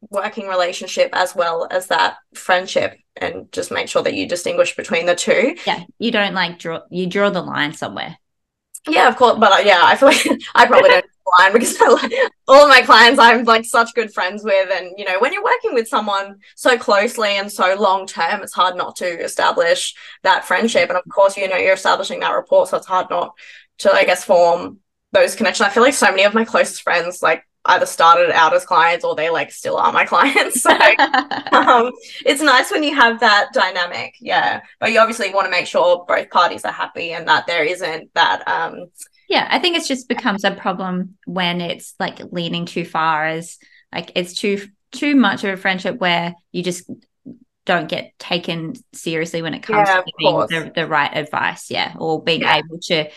[0.10, 5.06] working relationship as well as that friendship and just make sure that you distinguish between
[5.06, 5.56] the two.
[5.66, 8.18] Yeah, you don't like draw you draw the line somewhere.
[8.88, 11.06] Yeah, of course, but uh, yeah, I feel like I probably don't
[11.40, 11.80] line because
[12.48, 15.44] all of my clients I'm like such good friends with, and you know, when you're
[15.44, 20.46] working with someone so closely and so long term, it's hard not to establish that
[20.46, 20.90] friendship.
[20.90, 23.34] And of course, you know, you're establishing that rapport, so it's hard not
[23.80, 24.80] to, I guess, form
[25.12, 25.68] those connections.
[25.68, 29.06] I feel like so many of my closest friends, like either started out as clients
[29.06, 30.62] or they like still are my clients.
[30.62, 30.72] So
[31.52, 31.92] um,
[32.26, 34.16] it's nice when you have that dynamic.
[34.20, 34.62] Yeah.
[34.80, 38.14] But you obviously want to make sure both parties are happy and that there isn't
[38.16, 38.48] that.
[38.48, 38.88] Um,
[39.30, 39.48] yeah.
[39.50, 43.58] I think it just becomes a problem when it's like leaning too far as
[43.94, 46.90] like it's too, too much of a friendship where you just
[47.66, 51.70] don't get taken seriously when it comes yeah, to giving the, the right advice.
[51.70, 51.94] Yeah.
[52.00, 52.58] Or being yeah.
[52.58, 53.10] able to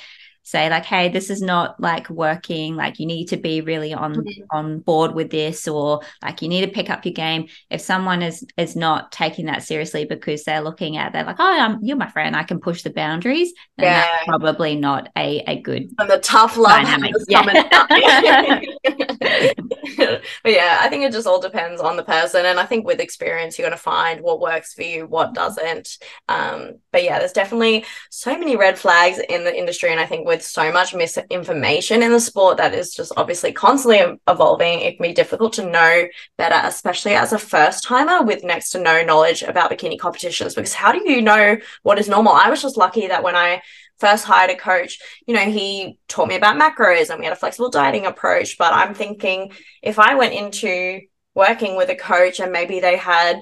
[0.45, 4.15] say like hey this is not like working like you need to be really on
[4.15, 4.43] mm-hmm.
[4.51, 8.23] on board with this or like you need to pick up your game if someone
[8.23, 11.97] is is not taking that seriously because they're looking at they're like oh I'm, you're
[11.97, 14.01] my friend i can push the boundaries then yeah.
[14.03, 16.87] that's probably not a a good and the tough love
[17.29, 18.61] yeah.
[20.43, 23.01] but yeah i think it just all depends on the person and i think with
[23.01, 25.97] experience you're going to find what works for you what doesn't
[26.29, 30.27] um but yeah there's definitely so many red flags in the industry and i think
[30.27, 35.03] with so much misinformation in the sport that is just obviously constantly evolving, it can
[35.03, 39.43] be difficult to know better, especially as a first timer with next to no knowledge
[39.43, 40.55] about bikini competitions.
[40.55, 42.33] Because how do you know what is normal?
[42.33, 43.63] I was just lucky that when I
[43.99, 47.37] first hired a coach, you know, he taught me about macros and we had a
[47.37, 48.59] flexible dieting approach.
[48.59, 51.01] But I'm thinking if I went into
[51.35, 53.41] working with a coach and maybe they had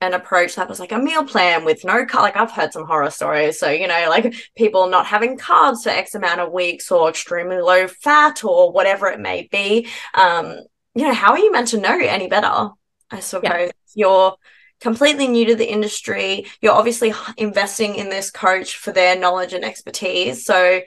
[0.00, 2.22] an approach that was like a meal plan with no car.
[2.22, 3.58] Like I've heard some horror stories.
[3.58, 7.60] So, you know, like people not having carbs for X amount of weeks or extremely
[7.60, 9.88] low fat or whatever it may be.
[10.14, 10.58] Um,
[10.94, 12.70] you know, how are you meant to know any better?
[13.10, 13.70] I suppose yeah.
[13.94, 14.36] you're
[14.80, 16.46] completely new to the industry.
[16.60, 20.44] You're obviously investing in this coach for their knowledge and expertise.
[20.44, 20.80] So,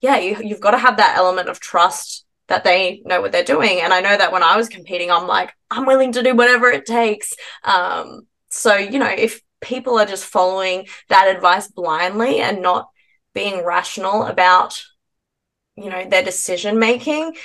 [0.00, 3.44] yeah, you, you've got to have that element of trust that they know what they're
[3.44, 3.80] doing.
[3.80, 6.68] And I know that when I was competing, I'm like, I'm willing to do whatever
[6.68, 7.34] it takes.
[7.64, 12.88] Um, so, you know, if people are just following that advice blindly and not
[13.34, 14.82] being rational about,
[15.76, 17.36] you know, their decision making,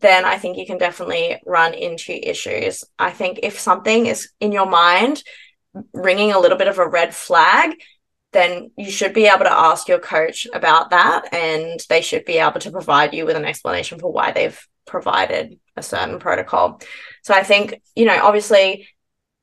[0.00, 2.84] then I think you can definitely run into issues.
[2.98, 5.22] I think if something is in your mind
[5.92, 7.76] ringing a little bit of a red flag,
[8.32, 12.38] then you should be able to ask your coach about that and they should be
[12.38, 16.80] able to provide you with an explanation for why they've provided a certain protocol.
[17.22, 18.88] So I think, you know, obviously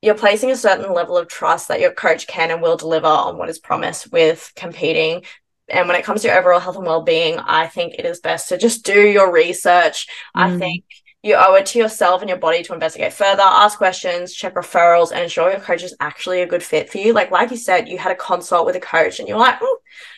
[0.02, 3.38] you're placing a certain level of trust that your coach can and will deliver on
[3.38, 5.22] what is promised with competing.
[5.68, 8.48] And when it comes to your overall health and well-being, I think it is best
[8.48, 10.08] to just do your research.
[10.36, 10.42] Mm.
[10.42, 10.84] I think
[11.22, 15.12] you owe it to yourself and your body to investigate further, ask questions, check referrals,
[15.12, 17.12] and ensure your coach is actually a good fit for you.
[17.12, 19.74] Like, like you said, you had a consult with a coach and you're like, mm,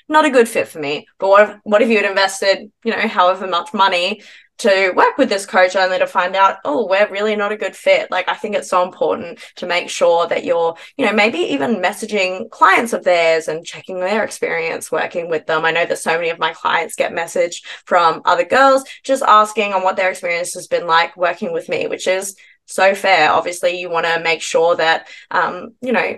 [0.08, 1.06] not a good fit for me.
[1.18, 4.22] But what if what if you had invested, you know, however much money
[4.58, 7.74] to work with this coach only to find out, oh, we're really not a good
[7.74, 8.10] fit.
[8.10, 11.82] Like, I think it's so important to make sure that you're, you know, maybe even
[11.82, 15.64] messaging clients of theirs and checking their experience working with them.
[15.64, 19.72] I know that so many of my clients get message from other girls just asking
[19.72, 22.36] on what their experience has been like working with me, which is
[22.66, 23.30] so fair.
[23.30, 26.16] Obviously, you want to make sure that, um, you know,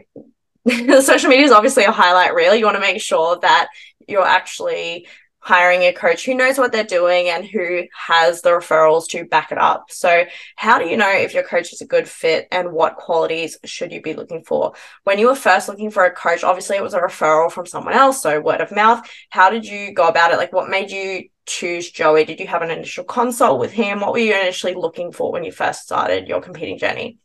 [1.01, 2.55] social media is obviously a highlight reel.
[2.55, 3.69] You want to make sure that
[4.07, 5.07] you're actually
[5.47, 9.53] hiring a coach who knows what they're doing and who has the referrals to back
[9.53, 9.93] it up.
[9.93, 10.25] So,
[10.57, 13.93] how do you know if your coach is a good fit and what qualities should
[13.93, 14.73] you be looking for?
[15.05, 17.95] When you were first looking for a coach, obviously it was a referral from someone
[17.95, 19.09] else, so word of mouth.
[19.31, 20.39] How did you go about it?
[20.39, 22.25] Like, what made you choose Joey?
[22.25, 24.01] Did you have an initial consult with him?
[24.01, 27.19] What were you initially looking for when you first started your competing journey?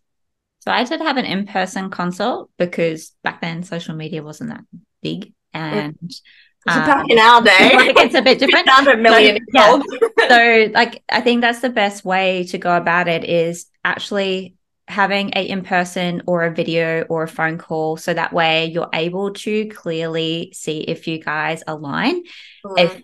[0.60, 4.64] So, I did have an in person consult because back then social media wasn't that
[5.02, 5.34] big.
[5.56, 6.22] And mm
[6.68, 7.72] um, back in our day.
[7.76, 8.68] Like it's a bit different.
[8.68, 9.82] a million so,
[10.20, 10.28] yeah.
[10.30, 14.56] so like I think that's the best way to go about it is actually
[14.88, 19.32] having a in-person or a video or a phone call so that way you're able
[19.32, 22.22] to clearly see if you guys align
[22.66, 22.80] mm.
[22.80, 23.02] if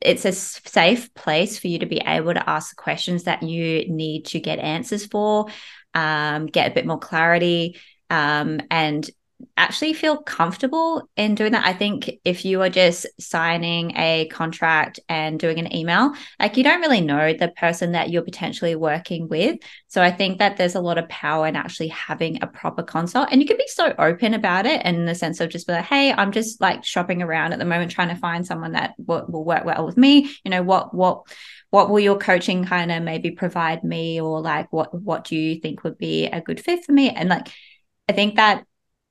[0.00, 3.88] it's a safe place for you to be able to ask the questions that you
[3.88, 5.46] need to get answers for
[5.94, 7.76] um, get a bit more clarity
[8.08, 9.10] um, and
[9.56, 11.66] actually feel comfortable in doing that.
[11.66, 16.64] I think if you are just signing a contract and doing an email, like you
[16.64, 19.58] don't really know the person that you're potentially working with.
[19.88, 23.28] So I think that there's a lot of power in actually having a proper consult.
[23.30, 25.84] And you can be so open about it in the sense of just be like,
[25.84, 29.26] hey, I'm just like shopping around at the moment trying to find someone that will,
[29.28, 30.30] will work well with me.
[30.44, 31.22] You know, what what
[31.70, 35.60] what will your coaching kind of maybe provide me or like what what do you
[35.60, 37.10] think would be a good fit for me?
[37.10, 37.48] And like
[38.08, 38.64] I think that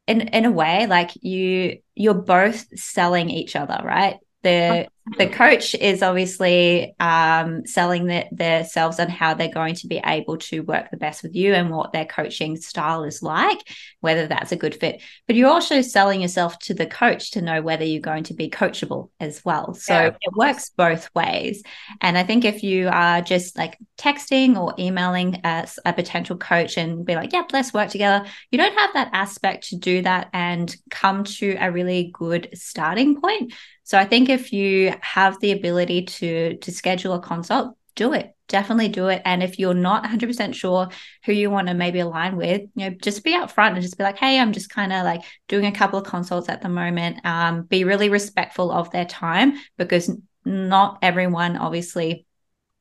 [0.08, 4.20] in in a way like you you're both selling each other right?
[4.44, 4.88] The
[5.18, 10.38] the coach is obviously um, selling the, themselves on how they're going to be able
[10.38, 13.60] to work the best with you and what their coaching style is like,
[14.02, 15.02] whether that's a good fit.
[15.28, 18.50] But you're also selling yourself to the coach to know whether you're going to be
[18.50, 19.76] coachable as well.
[19.76, 20.08] So yeah.
[20.08, 21.62] it works both ways.
[22.02, 26.78] And I think if you are just like texting or emailing as a potential coach
[26.78, 30.30] and be like, yeah, let's work together, you don't have that aspect to do that
[30.34, 33.54] and come to a really good starting point.
[33.86, 38.36] So I think if you have the ability to to schedule a consult, do it.
[38.48, 39.22] Definitely do it.
[39.26, 40.90] And if you're not 100% sure
[41.24, 44.04] who you want to maybe align with, you know, just be upfront and just be
[44.04, 47.26] like, hey, I'm just kind of like doing a couple of consults at the moment.
[47.26, 50.12] Um, be really respectful of their time because
[50.44, 52.28] not everyone obviously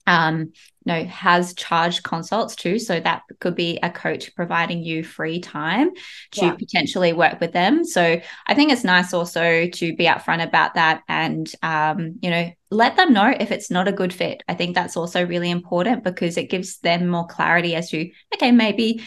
[0.07, 0.53] um,
[0.85, 2.79] you know, has charged consults too.
[2.79, 5.91] So that could be a coach providing you free time
[6.33, 6.55] to yeah.
[6.55, 7.85] potentially work with them.
[7.85, 12.51] So I think it's nice also to be upfront about that and, um, you know,
[12.71, 14.43] let them know if it's not a good fit.
[14.49, 18.51] I think that's also really important because it gives them more clarity as to, okay,
[18.51, 19.07] maybe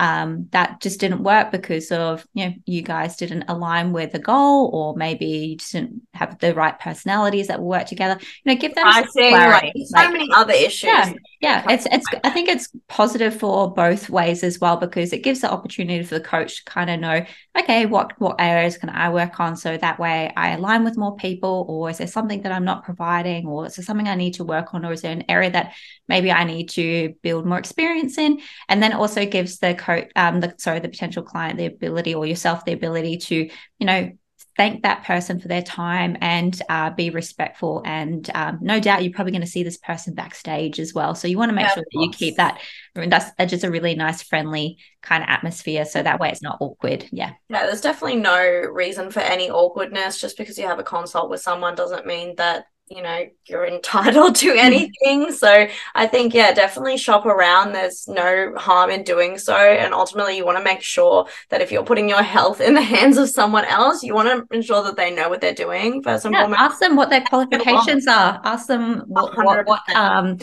[0.00, 4.18] um, that just didn't work because of you know you guys didn't align with the
[4.18, 8.52] goal or maybe you just didn't have the right personalities that will work together you
[8.52, 12.06] know give them I see, like, so like, many other issues yeah, yeah it's it's
[12.24, 16.14] i think it's positive for both ways as well because it gives the opportunity for
[16.14, 17.24] the coach to kind of know
[17.58, 21.16] okay what what areas can i work on so that way i align with more
[21.16, 24.34] people or is there something that i'm not providing or is there something i need
[24.34, 25.74] to work on or is there an area that
[26.08, 28.40] maybe i need to build more experience in?
[28.68, 32.26] And then also gives the coach um the sorry the potential client the ability or
[32.26, 33.36] yourself the ability to
[33.78, 34.10] you know
[34.58, 37.80] thank that person for their time and uh, be respectful.
[37.86, 41.14] And um, no doubt you're probably going to see this person backstage as well.
[41.14, 42.60] So you want to make yeah, sure that you keep that.
[42.96, 45.84] I mean, that's just a really nice, friendly kind of atmosphere.
[45.84, 47.06] So that way it's not awkward.
[47.12, 47.34] Yeah.
[47.48, 47.66] Yeah.
[47.66, 50.20] There's definitely no reason for any awkwardness.
[50.20, 54.34] Just because you have a consult with someone doesn't mean that you know you're entitled
[54.34, 54.58] to mm.
[54.58, 57.72] anything so i think yeah definitely shop around.
[57.72, 59.56] There's no harm in doing so.
[59.56, 62.82] And ultimately you want to make sure that if you're putting your health in the
[62.94, 66.24] hands of someone else you want to ensure that they know what they're doing first
[66.24, 66.60] and yeah, foremost.
[66.60, 68.40] ask them what their qualifications are.
[68.44, 70.38] Ask them what, what, what um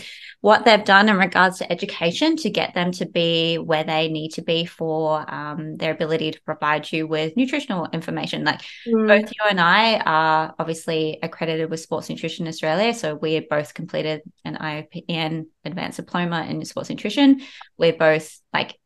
[0.46, 4.30] what they've done in regards to education to get them to be where they need
[4.30, 8.44] to be for um, their ability to provide you with nutritional information.
[8.44, 9.08] Like mm.
[9.08, 12.94] both you and I are obviously accredited with Sports Nutrition Australia.
[12.94, 17.42] So we both completed an IOPN advanced diploma in sports nutrition.
[17.80, 18.78] We're both like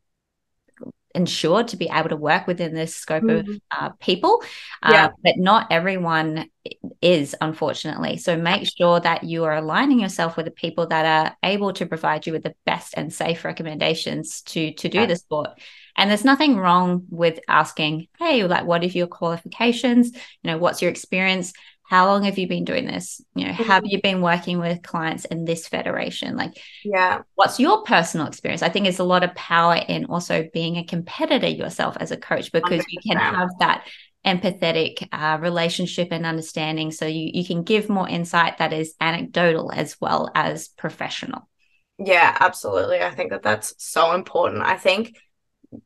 [1.16, 3.52] ensured to be able to work within this scope mm-hmm.
[3.52, 4.44] of uh, people,
[4.88, 5.06] yeah.
[5.06, 6.50] uh, but not everyone
[7.02, 8.18] is, unfortunately.
[8.18, 11.86] So make sure that you are aligning yourself with the people that are able to
[11.86, 15.06] provide you with the best and safe recommendations to to do yeah.
[15.08, 15.50] the sport.
[15.98, 20.12] And there's nothing wrong with asking, hey, like, what are your qualifications?
[20.14, 21.54] You know, what's your experience?
[21.90, 23.20] How long have you been doing this?
[23.34, 23.86] You know have mm-hmm.
[23.88, 26.38] you been working with clients in this federation?
[26.38, 27.24] Like yeah.
[27.34, 28.62] what's your personal experience?
[28.62, 32.18] I think there's a lot of power in also being a competitor yourself as a
[32.18, 32.86] coach because 100%.
[32.90, 33.88] you can have that
[34.24, 36.92] empathetic uh, relationship and understanding.
[36.92, 41.50] So you, you can give more insight that is anecdotal as well as professional.
[41.98, 43.02] Yeah absolutely.
[43.02, 44.62] I think that that's so important.
[44.62, 45.18] I think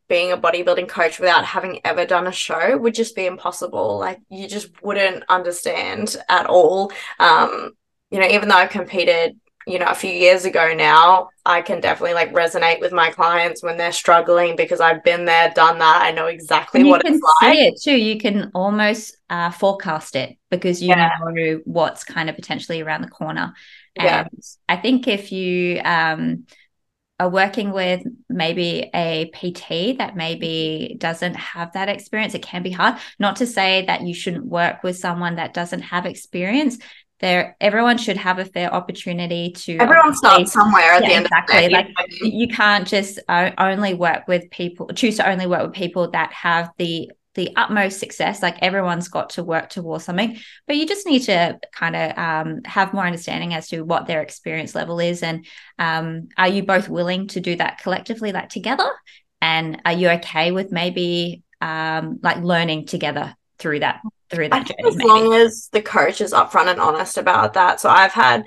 [0.07, 3.99] being a bodybuilding coach without having ever done a show would just be impossible.
[3.99, 6.91] Like you just wouldn't understand at all.
[7.19, 7.71] Um,
[8.09, 11.81] you know, even though I've competed, you know, a few years ago now, I can
[11.81, 16.01] definitely like resonate with my clients when they're struggling because I've been there, done that.
[16.03, 17.53] I know exactly what it's like.
[17.53, 17.97] See it too.
[17.97, 21.11] You can almost uh, forecast it because you yeah.
[21.19, 23.53] know what's kind of potentially around the corner.
[23.95, 24.27] And yeah.
[24.69, 26.45] I think if you um
[27.23, 32.71] are working with maybe a PT that maybe doesn't have that experience, it can be
[32.71, 32.99] hard.
[33.17, 36.77] Not to say that you shouldn't work with someone that doesn't have experience.
[37.19, 39.77] There, everyone should have a fair opportunity to.
[39.77, 41.69] Everyone starts somewhere at yeah, the end exactly.
[41.69, 41.87] Like
[42.21, 44.87] you can't just uh, only work with people.
[44.87, 49.31] Choose to only work with people that have the the utmost success like everyone's got
[49.31, 53.53] to work towards something but you just need to kind of um, have more understanding
[53.53, 55.45] as to what their experience level is and
[55.79, 58.89] um, are you both willing to do that collectively like together
[59.41, 64.87] and are you okay with maybe um, like learning together through that through that journey.
[64.87, 65.09] As maybe.
[65.09, 67.79] long as the coach is upfront and honest about that.
[67.79, 68.43] So I've had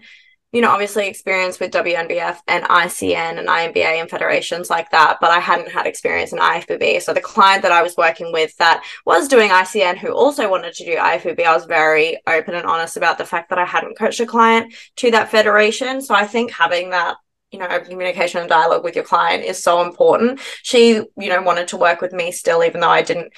[0.56, 5.30] you know, obviously experience with WNBF and ICN and INBA and federations like that, but
[5.30, 7.02] I hadn't had experience in IFBB.
[7.02, 10.72] So the client that I was working with that was doing ICN who also wanted
[10.72, 13.98] to do IFBB, I was very open and honest about the fact that I hadn't
[13.98, 16.00] coached a client to that federation.
[16.00, 17.18] So I think having that
[17.52, 21.40] you know open communication and dialogue with your client is so important she you know
[21.40, 23.32] wanted to work with me still even though i didn't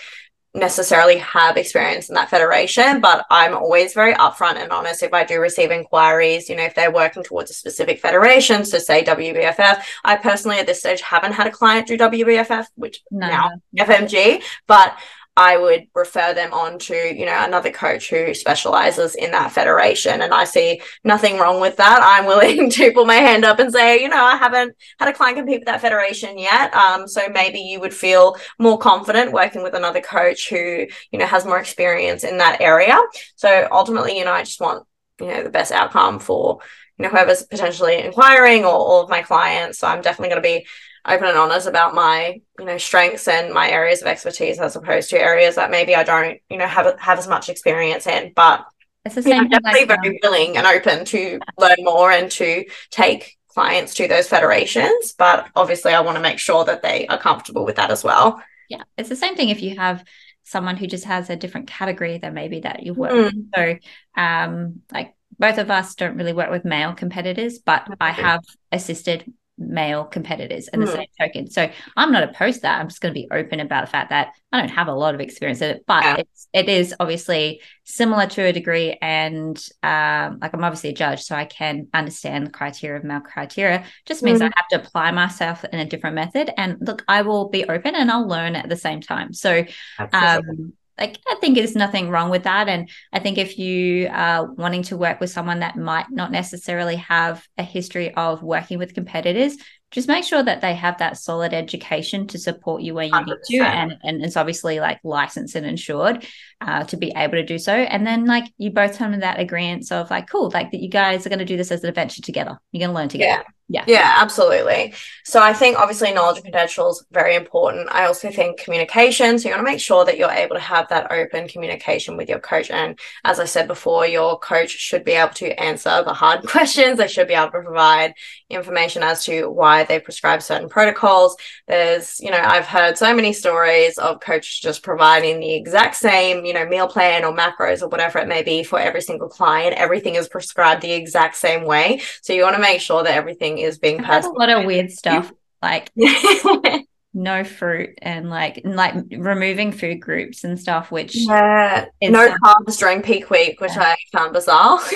[0.54, 5.24] necessarily have experience in that federation, but I'm always very upfront and honest if I
[5.24, 9.82] do receive inquiries, you know, if they're working towards a specific federation, so say WBFF.
[10.04, 13.26] I personally at this stage haven't had a client do WBFF, which no.
[13.26, 14.96] now FMG, but
[15.38, 20.20] I would refer them on to, you know, another coach who specializes in that federation.
[20.20, 22.00] And I see nothing wrong with that.
[22.02, 25.12] I'm willing to put my hand up and say, you know, I haven't had a
[25.12, 26.74] client compete with that federation yet.
[26.74, 31.26] Um, so maybe you would feel more confident working with another coach who, you know,
[31.26, 32.98] has more experience in that area.
[33.36, 34.88] So ultimately, you know, I just want,
[35.20, 36.58] you know, the best outcome for,
[36.98, 39.78] you know, whoever's potentially inquiring or all of my clients.
[39.78, 40.66] So I'm definitely going to be
[41.08, 45.10] open and honest about my you know strengths and my areas of expertise as opposed
[45.10, 48.32] to areas that maybe I don't you know have have as much experience in.
[48.34, 48.66] But
[49.04, 52.30] it's the same yeah, definitely like, very um, willing and open to learn more and
[52.32, 55.14] to take clients to those federations.
[55.16, 58.42] But obviously I want to make sure that they are comfortable with that as well.
[58.68, 60.04] Yeah it's the same thing if you have
[60.48, 63.24] someone who just has a different category than maybe that you work mm.
[63.24, 68.10] with so um like both of us don't really work with male competitors but I
[68.10, 68.42] have
[68.72, 70.86] assisted male competitors and mm.
[70.86, 70.98] the hmm.
[70.98, 71.50] same token.
[71.50, 72.80] So I'm not opposed to that.
[72.80, 75.14] I'm just going to be open about the fact that I don't have a lot
[75.14, 76.16] of experience in it, but yeah.
[76.18, 78.96] it's it is obviously similar to a degree.
[79.02, 83.20] And um, like I'm obviously a judge, so I can understand the criteria of male
[83.20, 83.84] criteria.
[84.06, 84.44] Just means mm.
[84.44, 84.52] I hmm.
[84.56, 86.50] have to apply myself in a different method.
[86.56, 89.32] And look, I will be open and I'll learn at the same time.
[89.32, 89.64] So
[90.12, 92.68] um, like I think there's nothing wrong with that.
[92.68, 96.96] And I think if you are wanting to work with someone that might not necessarily
[96.96, 99.56] have a history of working with competitors,
[99.90, 103.26] just make sure that they have that solid education to support you where you 100%.
[103.26, 106.26] need to and and it's obviously like licensed and insured
[106.60, 107.72] uh, to be able to do so.
[107.72, 110.88] And then like you both come to that agreement of like cool like that you
[110.88, 112.58] guys are going to do this as an adventure together.
[112.72, 113.44] You're going to learn together.
[113.46, 113.52] Yeah.
[113.70, 113.84] Yeah.
[113.86, 114.94] Yeah absolutely.
[115.24, 117.88] So i think obviously knowledge and credentials very important.
[117.90, 120.88] I also think communication so you want to make sure that you're able to have
[120.88, 122.70] that open communication with your coach.
[122.70, 126.98] And as i said before your coach should be able to answer the hard questions
[126.98, 128.14] they should be able to provide
[128.50, 131.36] information as to why they prescribe certain protocols.
[131.66, 136.44] There's you know i've heard so many stories of coaches just providing the exact same
[136.44, 139.74] you know meal plan or macros or whatever it may be for every single client.
[139.76, 142.00] Everything is prescribed the exact same way.
[142.22, 144.28] So you want to make sure that everything is being passed.
[144.28, 145.32] a lot of weird stuff
[145.62, 145.90] like
[147.14, 151.86] no fruit and like like removing food groups and stuff which yeah.
[152.02, 153.82] no carbs during peak week which yeah.
[153.82, 154.78] i found bizarre.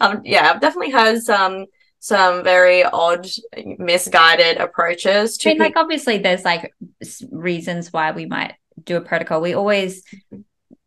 [0.00, 1.64] Um, yeah i've definitely heard some
[2.02, 3.28] some very odd
[3.78, 6.74] misguided approaches to I mean, like obviously there's like
[7.30, 10.02] reasons why we might do a protocol we always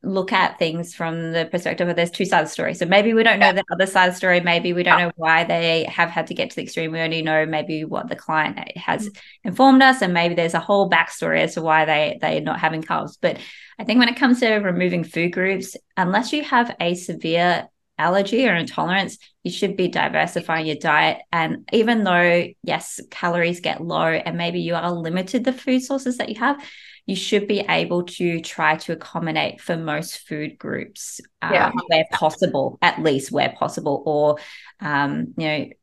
[0.05, 2.73] look at things from the perspective of there's two sides of the story.
[2.75, 4.39] So maybe we don't know the other side of the story.
[4.39, 6.91] Maybe we don't know why they have had to get to the extreme.
[6.91, 9.47] We only know maybe what the client has mm-hmm.
[9.47, 12.83] informed us, and maybe there's a whole backstory as to why they they're not having
[12.83, 13.17] carbs.
[13.19, 13.39] But
[13.79, 17.67] I think when it comes to removing food groups, unless you have a severe
[17.97, 21.19] allergy or intolerance, you should be diversifying your diet.
[21.31, 26.17] And even though, yes, calories get low and maybe you are limited the food sources
[26.17, 26.63] that you have,
[27.05, 31.71] you should be able to try to accommodate for most food groups um, yeah.
[31.87, 34.37] where possible, at least where possible, or
[34.79, 35.73] um, you know, it,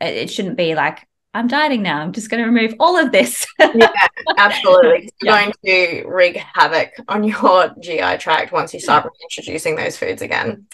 [0.00, 2.00] it shouldn't be like I'm dieting now.
[2.00, 3.46] I'm just going to remove all of this.
[3.60, 3.88] yeah,
[4.38, 5.10] absolutely.
[5.22, 5.44] You're yeah.
[5.44, 10.66] going to wreak havoc on your GI tract once you start introducing those foods again.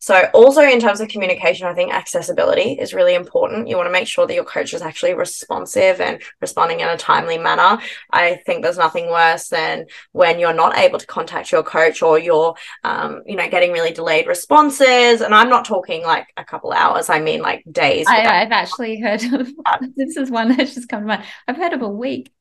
[0.00, 3.68] So, also in terms of communication, I think accessibility is really important.
[3.68, 6.96] You want to make sure that your coach is actually responsive and responding in a
[6.96, 7.78] timely manner.
[8.10, 12.18] I think there's nothing worse than when you're not able to contact your coach or
[12.18, 15.20] you're, um, you know, getting really delayed responses.
[15.20, 18.06] And I'm not talking like a couple hours, I mean like days.
[18.08, 19.50] I, have actually heard of
[19.96, 21.24] this is one that's just come to mind.
[21.46, 22.32] I've heard of a week.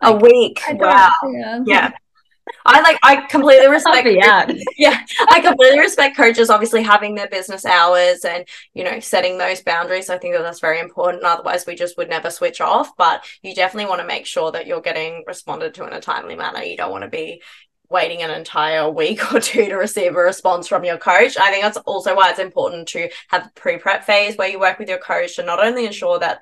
[0.00, 0.62] Like, a week.
[0.70, 1.12] Wow.
[1.24, 1.60] Yeah.
[1.66, 1.90] yeah.
[2.66, 4.46] I like I completely respect yeah.
[4.76, 8.44] yeah I completely respect coaches obviously having their business hours and
[8.74, 10.10] you know setting those boundaries.
[10.10, 11.24] I think that that's very important.
[11.24, 12.96] Otherwise we just would never switch off.
[12.96, 16.36] But you definitely want to make sure that you're getting responded to in a timely
[16.36, 16.62] manner.
[16.62, 17.42] You don't want to be
[17.90, 21.36] waiting an entire week or two to receive a response from your coach.
[21.36, 24.78] I think that's also why it's important to have a pre-prep phase where you work
[24.78, 26.40] with your coach to not only ensure that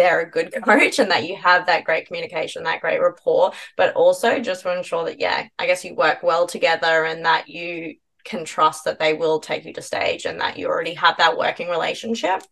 [0.00, 3.94] they're a good coach and that you have that great communication, that great rapport, but
[3.94, 7.96] also just to ensure that, yeah, I guess you work well together and that you
[8.24, 11.36] can trust that they will take you to stage and that you already have that
[11.36, 12.42] working relationship.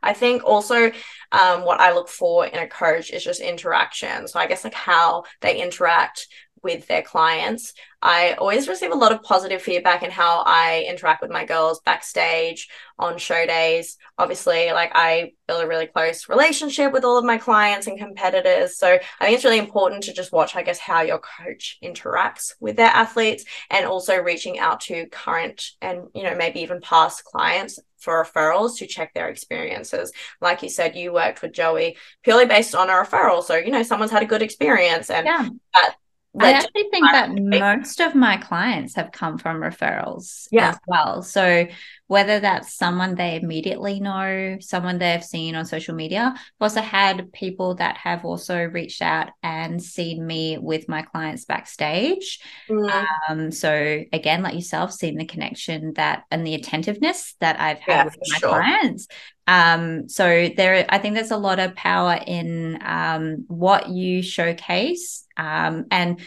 [0.00, 0.92] I think also
[1.32, 4.28] um, what I look for in a coach is just interaction.
[4.28, 6.28] So I guess like how they interact
[6.64, 7.74] with their clients.
[8.02, 11.80] I always receive a lot of positive feedback in how I interact with my girls
[11.80, 13.96] backstage on show days.
[14.18, 18.78] Obviously, like I build a really close relationship with all of my clients and competitors.
[18.78, 22.52] So I think it's really important to just watch, I guess, how your coach interacts
[22.60, 27.24] with their athletes and also reaching out to current and, you know, maybe even past
[27.24, 30.12] clients for referrals to check their experiences.
[30.42, 33.42] Like you said, you worked with Joey purely based on a referral.
[33.42, 35.48] So, you know, someone's had a good experience and yeah.
[35.74, 35.94] that
[36.40, 40.70] I actually think that most of my clients have come from referrals yeah.
[40.70, 41.22] as well.
[41.22, 41.66] So
[42.06, 47.32] whether that's someone they immediately know, someone they've seen on social media, I've also had
[47.32, 52.40] people that have also reached out and seen me with my clients backstage.
[52.68, 53.06] Mm.
[53.28, 57.94] Um, so again, like yourself, seeing the connection that and the attentiveness that I've had
[57.94, 58.48] yeah, with my sure.
[58.50, 59.08] clients.
[59.46, 65.26] Um, so there, I think there's a lot of power in um, what you showcase.
[65.36, 66.20] Um, and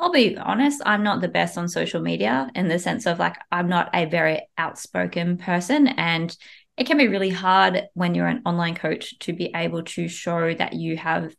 [0.00, 3.36] I'll be honest, I'm not the best on social media in the sense of like,
[3.52, 5.88] I'm not a very outspoken person.
[5.88, 6.34] And
[6.78, 10.54] it can be really hard when you're an online coach to be able to show
[10.54, 11.34] that you have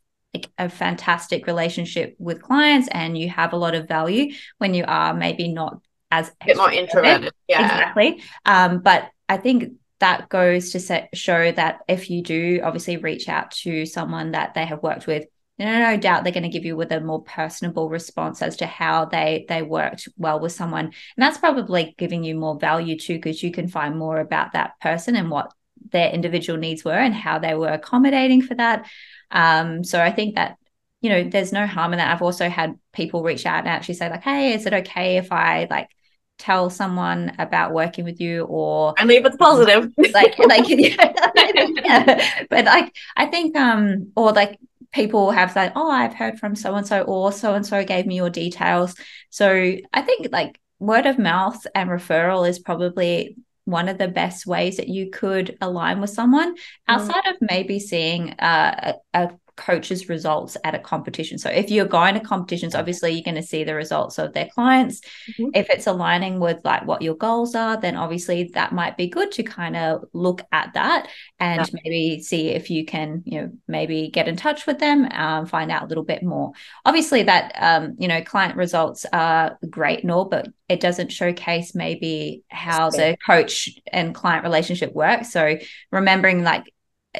[0.59, 5.14] a fantastic relationship with clients and you have a lot of value when you are
[5.14, 5.82] maybe not
[6.12, 7.34] as a bit more introverted.
[7.47, 8.22] Yeah, exactly.
[8.45, 13.28] Um, but I think that goes to set, show that if you do obviously reach
[13.28, 15.26] out to someone that they have worked with
[15.66, 18.66] no, no doubt they're going to give you with a more personable response as to
[18.66, 23.16] how they they worked well with someone and that's probably giving you more value too
[23.16, 25.53] because you can find more about that person and what
[25.91, 28.89] their individual needs were and how they were accommodating for that
[29.32, 30.57] um, so i think that
[31.01, 33.95] you know there's no harm in that i've also had people reach out and actually
[33.95, 35.89] say like hey is it okay if i like
[36.38, 41.30] tell someone about working with you or and leave it positive like like yeah.
[41.36, 42.45] yeah.
[42.49, 44.57] but like i think um or like
[44.92, 48.06] people have said oh i've heard from so and so or so and so gave
[48.06, 48.96] me your details
[49.30, 53.36] so i think like word of mouth and referral is probably
[53.66, 56.60] one of the best ways that you could align with someone mm.
[56.88, 57.32] outside mm.
[57.32, 59.32] of maybe seeing uh, a, a
[59.62, 61.38] coaches results at a competition.
[61.38, 64.47] So if you're going to competitions obviously you're going to see the results of their
[64.47, 65.01] clients.
[65.01, 65.49] Mm-hmm.
[65.53, 69.32] if it's aligning with like what your goals are then obviously that might be good
[69.34, 71.07] to kind of look at that
[71.39, 71.80] and yeah.
[71.84, 75.72] maybe see if you can you know maybe get in touch with them um, find
[75.72, 76.51] out a little bit more.
[76.86, 81.76] Obviously that um, you know client results are great and all but it doesn't showcase
[81.76, 85.32] maybe how the coach and client relationship works.
[85.32, 85.57] So
[85.91, 86.74] remembering like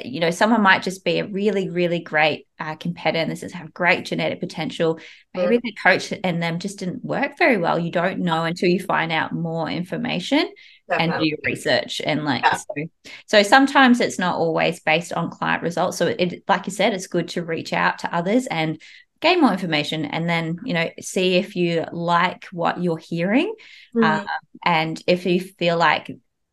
[0.06, 3.52] you know, someone might just be a really, really great uh, competitor and this is
[3.52, 5.00] have great genetic potential.
[5.34, 5.62] Maybe mm.
[5.62, 7.78] the coach and them just didn't work very well.
[7.78, 10.50] You don't know until you find out more information
[10.88, 11.14] Definitely.
[11.14, 12.02] and do your research.
[12.06, 12.56] And like, yeah.
[12.58, 12.86] so,
[13.26, 15.98] so sometimes it's not always based on client results.
[15.98, 18.82] So it, like you said, it's good to reach out to others and
[19.20, 23.54] gain more information and then you know see if you like what you're hearing
[23.96, 24.04] mm.
[24.04, 24.26] uh,
[24.66, 26.10] and if you feel like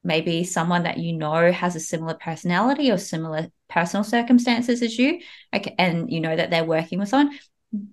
[0.09, 5.21] maybe someone that you know has a similar personality or similar personal circumstances as you
[5.79, 7.39] and you know that they're working with someone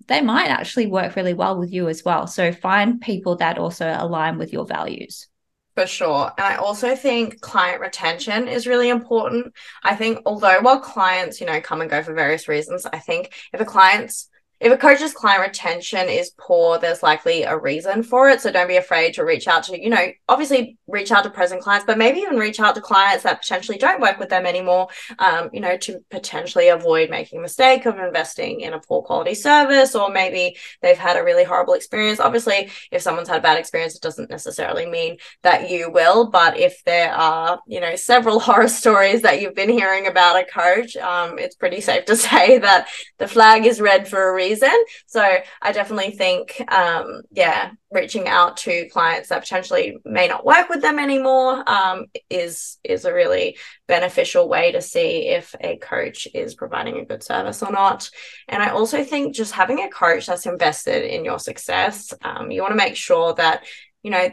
[0.08, 3.94] they might actually work really well with you as well so find people that also
[3.98, 5.28] align with your values
[5.76, 6.32] for sure.
[6.38, 9.52] And I also think client retention is really important.
[9.84, 13.34] I think although while clients, you know, come and go for various reasons, I think
[13.52, 18.30] if a client's if a coach's client retention is poor, there's likely a reason for
[18.30, 18.40] it.
[18.40, 21.60] So don't be afraid to reach out to, you know, obviously reach out to present
[21.60, 24.88] clients, but maybe even reach out to clients that potentially don't work with them anymore,
[25.18, 29.34] um, you know, to potentially avoid making a mistake of investing in a poor quality
[29.34, 32.18] service, or maybe they've had a really horrible experience.
[32.18, 36.30] Obviously, if someone's had a bad experience, it doesn't necessarily mean that you will.
[36.30, 40.44] But if there are, you know, several horror stories that you've been hearing about a
[40.44, 42.88] coach, um, it's pretty safe to say that
[43.18, 44.72] the flag is red for a reason reason.
[45.06, 45.22] So
[45.62, 50.82] I definitely think, um, yeah, reaching out to clients that potentially may not work with
[50.82, 56.54] them anymore um, is is a really beneficial way to see if a coach is
[56.54, 58.10] providing a good service or not.
[58.48, 62.62] And I also think just having a coach that's invested in your success, um, you
[62.62, 63.64] want to make sure that
[64.02, 64.28] you know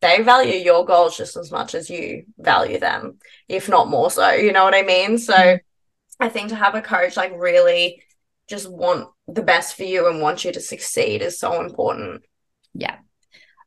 [0.00, 4.30] they value your goals just as much as you value them, if not more so.
[4.30, 5.18] You know what I mean?
[5.18, 5.34] So.
[5.34, 5.66] Mm-hmm.
[6.22, 8.02] I think to have a coach like really
[8.50, 12.22] just want the best for you and want you to succeed is so important.
[12.74, 12.96] Yeah.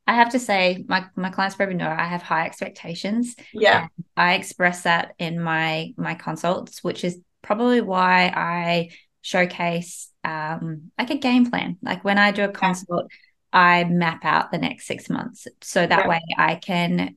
[0.06, 3.34] I have to say, my my clients probably know I have high expectations.
[3.54, 8.90] Yeah, I express that in my my consults, which is probably why I
[9.22, 11.78] showcase um, like a game plan.
[11.80, 13.10] Like when I do a consult,
[13.50, 15.48] I map out the next six months.
[15.62, 16.08] So that yeah.
[16.08, 17.16] way I can,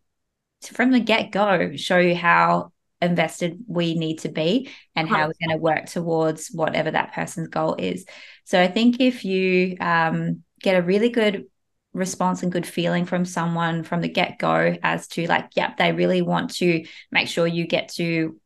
[0.61, 2.71] from the get go, show you how
[3.01, 7.47] invested we need to be and how we're going to work towards whatever that person's
[7.47, 8.05] goal is.
[8.45, 11.45] So I think if you um, get a really good
[11.93, 15.91] response and good feeling from someone from the get go as to like, yep, they
[15.91, 18.39] really want to make sure you get to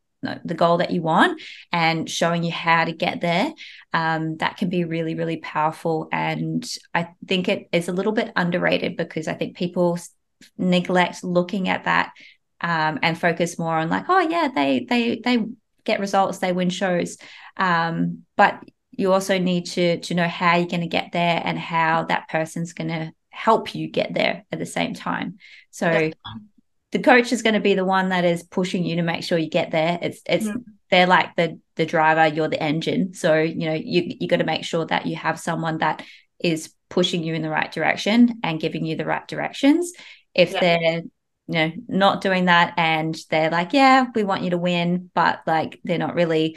[0.44, 1.40] the goal that you want
[1.72, 3.52] and showing you how to get there
[3.92, 8.32] um, that can be really really powerful and i think it is a little bit
[8.36, 9.98] underrated because i think people
[10.56, 12.12] neglect looking at that
[12.62, 15.44] um, and focus more on like oh yeah they they they
[15.84, 17.18] get results they win shows
[17.56, 21.58] um, but you also need to to know how you're going to get there and
[21.58, 25.38] how that person's going to help you get there at the same time
[25.70, 26.14] so Definitely.
[26.92, 29.38] the coach is going to be the one that is pushing you to make sure
[29.38, 30.62] you get there it's it's mm.
[30.90, 34.44] they're like the the driver you're the engine so you know you you got to
[34.44, 36.04] make sure that you have someone that
[36.38, 39.92] is pushing you in the right direction and giving you the right directions
[40.34, 40.60] if yeah.
[40.60, 41.02] they're
[41.48, 45.40] you know not doing that and they're like yeah we want you to win but
[45.46, 46.56] like they're not really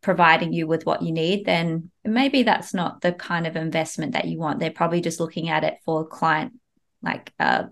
[0.00, 4.26] providing you with what you need then maybe that's not the kind of investment that
[4.26, 4.60] you want.
[4.60, 6.52] They're probably just looking at it for client
[7.02, 7.64] like uh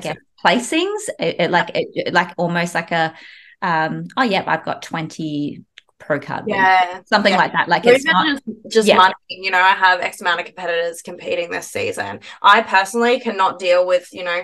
[0.00, 3.14] guess placings it, it like it, like almost like a
[3.62, 5.64] um oh yeah I've got 20
[5.98, 7.00] pro card yeah.
[7.06, 7.38] something yeah.
[7.38, 7.68] like that.
[7.68, 8.96] Like it's not just, just yeah.
[8.96, 12.20] money you know i have x amount of competitors competing this season.
[12.40, 14.42] I personally cannot deal with you know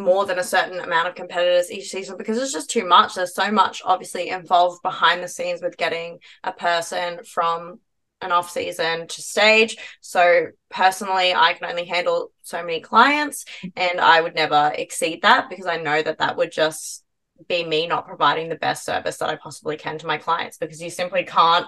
[0.00, 3.14] more than a certain amount of competitors each season because it's just too much.
[3.14, 7.80] There's so much obviously involved behind the scenes with getting a person from
[8.22, 9.76] an off season to stage.
[10.00, 13.44] So personally, I can only handle so many clients
[13.76, 17.04] and I would never exceed that because I know that that would just
[17.48, 20.82] be me not providing the best service that I possibly can to my clients because
[20.82, 21.66] you simply can't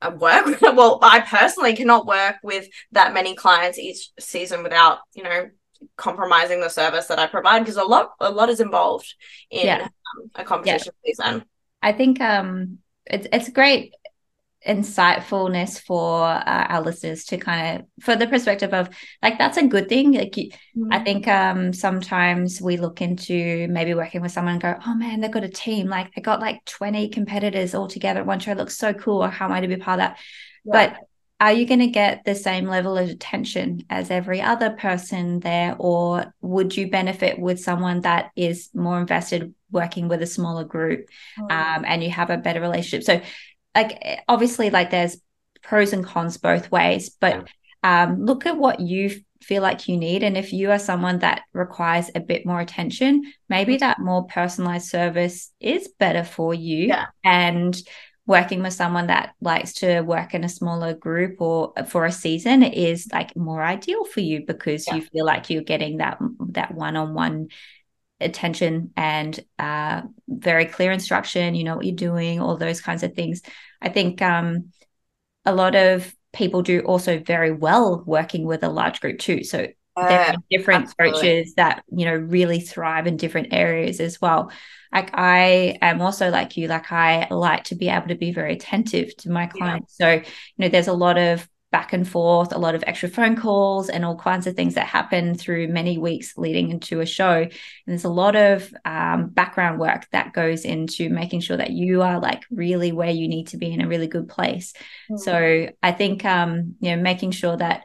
[0.00, 5.24] uh, work well i personally cannot work with that many clients each season without you
[5.24, 5.48] know
[5.96, 9.14] compromising the service that I provide because a lot a lot is involved
[9.50, 9.82] in yeah.
[9.82, 11.10] um, a competition yeah.
[11.10, 11.44] season.
[11.82, 13.94] I think um it's it's great
[14.66, 18.88] insightfulness for uh, our listeners to kind of for the perspective of
[19.22, 20.92] like that's a good thing like mm-hmm.
[20.92, 25.20] i think um sometimes we look into maybe working with someone and go oh man
[25.20, 28.50] they've got a team like they got like 20 competitors all together at one show
[28.50, 30.18] it looks so cool or how am i to be part of that
[30.64, 30.72] yeah.
[30.72, 31.07] but
[31.40, 35.76] are you going to get the same level of attention as every other person there
[35.78, 41.08] or would you benefit with someone that is more invested working with a smaller group
[41.38, 41.44] oh.
[41.44, 43.20] um, and you have a better relationship so
[43.74, 45.18] like obviously like there's
[45.62, 47.48] pros and cons both ways but
[47.84, 51.42] um, look at what you feel like you need and if you are someone that
[51.52, 53.80] requires a bit more attention maybe mm-hmm.
[53.80, 57.06] that more personalized service is better for you yeah.
[57.22, 57.80] and
[58.28, 62.62] working with someone that likes to work in a smaller group or for a season
[62.62, 64.96] is like more ideal for you because yeah.
[64.96, 66.18] you feel like you're getting that
[66.50, 67.48] that one-on-one
[68.20, 73.14] attention and uh, very clear instruction you know what you're doing all those kinds of
[73.14, 73.40] things
[73.80, 74.70] i think um,
[75.46, 79.66] a lot of people do also very well working with a large group too so
[79.96, 81.18] there are different absolutely.
[81.18, 84.52] coaches that you know really thrive in different areas as well
[84.92, 88.54] like i am also like you like i like to be able to be very
[88.54, 90.06] attentive to my clients yeah.
[90.06, 93.36] so you know there's a lot of back and forth a lot of extra phone
[93.36, 97.42] calls and all kinds of things that happen through many weeks leading into a show
[97.42, 97.50] and
[97.86, 102.20] there's a lot of um, background work that goes into making sure that you are
[102.20, 104.72] like really where you need to be in a really good place
[105.10, 105.18] mm.
[105.18, 107.82] so i think um you know making sure that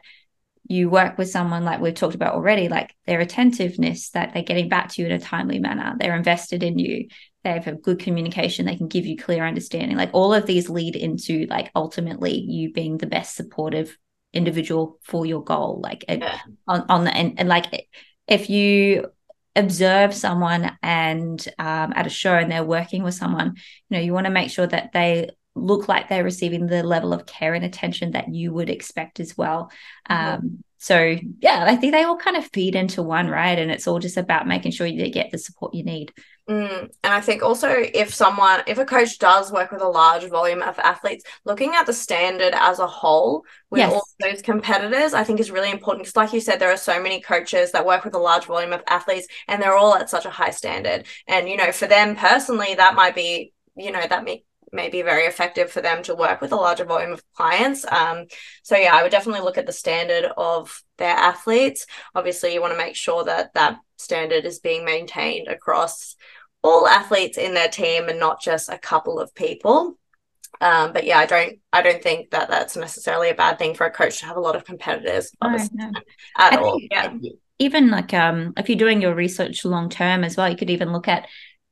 [0.66, 4.68] you work with someone like we've talked about already, like their attentiveness, that they're getting
[4.68, 7.08] back to you in a timely manner, they're invested in you,
[7.42, 9.96] they have a good communication, they can give you clear understanding.
[9.96, 13.96] Like all of these lead into like ultimately you being the best supportive
[14.32, 15.80] individual for your goal.
[15.82, 16.38] Like yeah.
[16.66, 17.88] on, on the and, and like
[18.26, 19.10] if you
[19.56, 23.54] observe someone and um, at a show and they're working with someone,
[23.88, 27.12] you know, you want to make sure that they look like they're receiving the level
[27.12, 29.70] of care and attention that you would expect as well.
[30.10, 30.34] Mm-hmm.
[30.34, 33.58] Um, so yeah, I think they all kind of feed into one, right?
[33.58, 36.12] And it's all just about making sure you get the support you need.
[36.46, 36.90] Mm.
[37.02, 40.60] And I think also if someone, if a coach does work with a large volume
[40.60, 43.92] of athletes, looking at the standard as a whole with yes.
[43.94, 46.02] all those competitors, I think is really important.
[46.02, 48.74] Because, like you said, there are so many coaches that work with a large volume
[48.74, 51.06] of athletes and they're all at such a high standard.
[51.26, 54.44] And, you know, for them personally, that might be, you know, that may,
[54.74, 57.86] may be very effective for them to work with a larger volume of clients.
[57.90, 58.26] Um,
[58.62, 61.86] so yeah, I would definitely look at the standard of their athletes.
[62.14, 66.16] Obviously, you want to make sure that that standard is being maintained across
[66.62, 69.96] all athletes in their team and not just a couple of people.
[70.60, 73.86] Um, but yeah, I don't I don't think that that's necessarily a bad thing for
[73.86, 75.92] a coach to have a lot of competitors no, no.
[76.38, 76.80] at I all.
[76.90, 77.12] Yeah.
[77.58, 80.92] Even like um, if you're doing your research long term as well, you could even
[80.92, 81.26] look at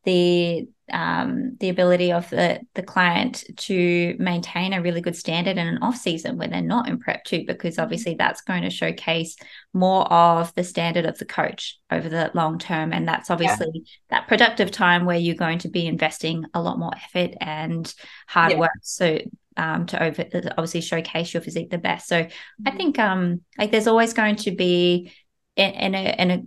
[0.05, 5.67] the um, the ability of the the client to maintain a really good standard in
[5.67, 7.83] an off season when they're not in prep too, because mm-hmm.
[7.83, 9.37] obviously that's going to showcase
[9.73, 13.81] more of the standard of the coach over the long term, and that's obviously yeah.
[14.11, 17.95] that productive time where you're going to be investing a lot more effort and
[18.27, 18.59] hard yeah.
[18.59, 18.71] work.
[18.83, 19.19] So
[19.57, 20.25] um, to over
[20.57, 22.09] obviously showcase your physique the best.
[22.09, 22.69] So mm-hmm.
[22.69, 25.13] I think um, like there's always going to be
[25.57, 26.43] in, in a in a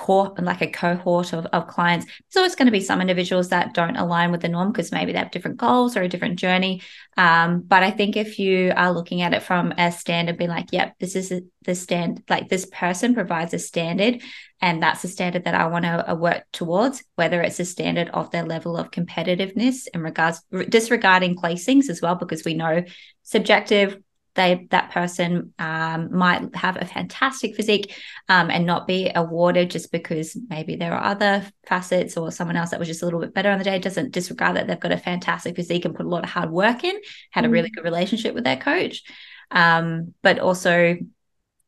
[0.00, 2.06] core like a cohort of, of clients.
[2.06, 5.12] There's always going to be some individuals that don't align with the norm because maybe
[5.12, 6.80] they have different goals or a different journey.
[7.18, 10.68] Um, but i think if you are looking at it from a standard be like
[10.72, 11.32] yep this is
[11.66, 14.22] the stand like this person provides a standard
[14.62, 18.08] and that's the standard that i want to uh, work towards whether it's a standard
[18.10, 22.82] of their level of competitiveness in regards disregarding placings as well because we know
[23.22, 23.98] subjective
[24.34, 27.94] they that person um, might have a fantastic physique
[28.28, 32.70] um, and not be awarded just because maybe there are other facets or someone else
[32.70, 33.78] that was just a little bit better on the day.
[33.78, 36.84] Doesn't disregard that they've got a fantastic physique and put a lot of hard work
[36.84, 36.98] in
[37.30, 37.74] had a really mm.
[37.74, 39.02] good relationship with their coach.
[39.50, 40.96] Um, but also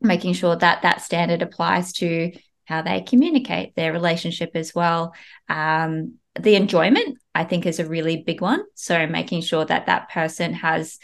[0.00, 2.32] making sure that that standard applies to
[2.64, 5.14] how they communicate their relationship as well.
[5.48, 8.62] Um, the enjoyment i think is a really big one.
[8.74, 10.98] So making sure that that person has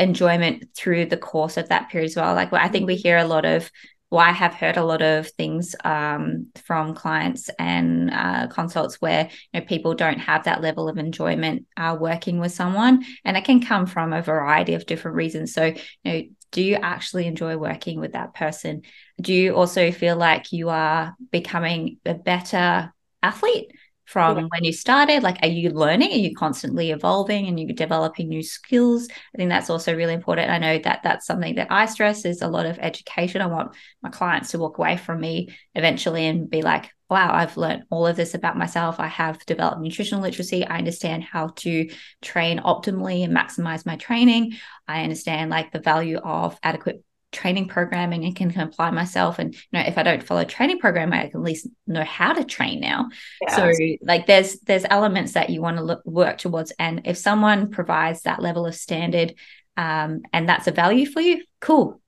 [0.00, 2.34] enjoyment through the course of that period as well.
[2.34, 3.70] Like I think we hear a lot of
[4.10, 9.30] well, I have heard a lot of things um, from clients and uh, consults where
[9.52, 13.44] you know people don't have that level of enjoyment uh, working with someone, and it
[13.44, 15.54] can come from a variety of different reasons.
[15.54, 18.82] So, you know, do you actually enjoy working with that person?
[19.20, 22.92] Do you also feel like you are becoming a better
[23.22, 23.70] athlete?
[24.10, 24.44] From yeah.
[24.50, 25.22] when you started?
[25.22, 26.10] Like, are you learning?
[26.10, 29.08] Are you constantly evolving and you're developing new skills?
[29.10, 30.50] I think that's also really important.
[30.50, 33.40] I know that that's something that I stress is a lot of education.
[33.40, 37.56] I want my clients to walk away from me eventually and be like, wow, I've
[37.56, 38.98] learned all of this about myself.
[38.98, 40.66] I have developed nutritional literacy.
[40.66, 41.88] I understand how to
[42.20, 44.56] train optimally and maximize my training.
[44.88, 49.38] I understand like the value of adequate training programming and can apply myself.
[49.38, 52.32] And you know if i don't follow training program i can at least know how
[52.32, 53.08] to train now.
[53.42, 53.56] Yeah.
[53.56, 53.72] so
[54.02, 56.72] like there's there's elements that you want to look, work towards.
[56.78, 59.34] And if someone provides that level of standard
[59.76, 62.00] um, and that's a value for you cool.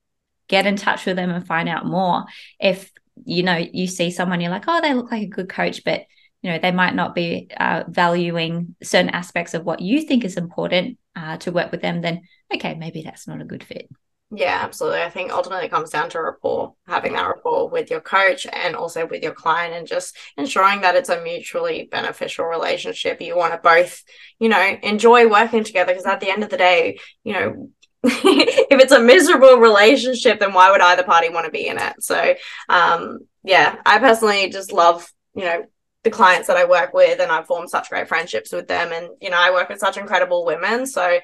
[0.49, 2.25] Get in touch with them and find out more.
[2.59, 2.91] If
[3.25, 6.05] you know you see someone you're like oh they look like a good coach but
[6.41, 10.37] you know they might not be uh, valuing certain aspects of what you think is
[10.37, 12.21] important uh, to work with them then
[12.53, 13.89] okay maybe that's not a good fit
[14.35, 15.01] yeah, absolutely.
[15.01, 18.75] I think ultimately it comes down to rapport, having that rapport with your coach and
[18.75, 23.21] also with your client, and just ensuring that it's a mutually beneficial relationship.
[23.21, 24.03] You want to both,
[24.39, 27.69] you know, enjoy working together because at the end of the day, you know,
[28.03, 32.01] if it's a miserable relationship, then why would either party want to be in it?
[32.03, 32.33] So,
[32.69, 35.65] um, yeah, I personally just love, you know,
[36.03, 38.91] the clients that I work with, and I've formed such great friendships with them.
[38.91, 40.87] And, you know, I work with such incredible women.
[40.87, 41.19] So,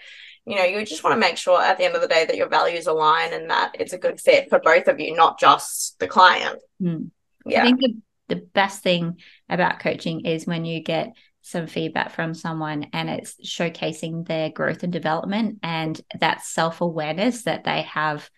[0.46, 2.38] you know, you just want to make sure at the end of the day that
[2.38, 6.00] your values align and that it's a good fit for both of you, not just
[6.00, 6.60] the client.
[6.82, 7.12] Mm.
[7.46, 7.62] Yeah.
[7.62, 8.02] I think the,
[8.36, 13.36] the best thing about coaching is when you get some feedback from someone and it's
[13.44, 18.30] showcasing their growth and development and that self-awareness that they have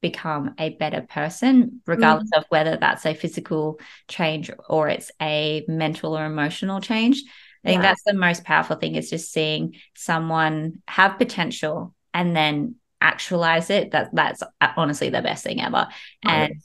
[0.00, 2.38] become a better person regardless mm.
[2.38, 7.22] of whether that's a physical change or it's a mental or emotional change
[7.66, 7.88] I think yeah.
[7.88, 13.90] that's the most powerful thing is just seeing someone have potential and then actualize it.
[13.90, 14.40] That that's
[14.76, 15.88] honestly the best thing ever.
[16.22, 16.62] And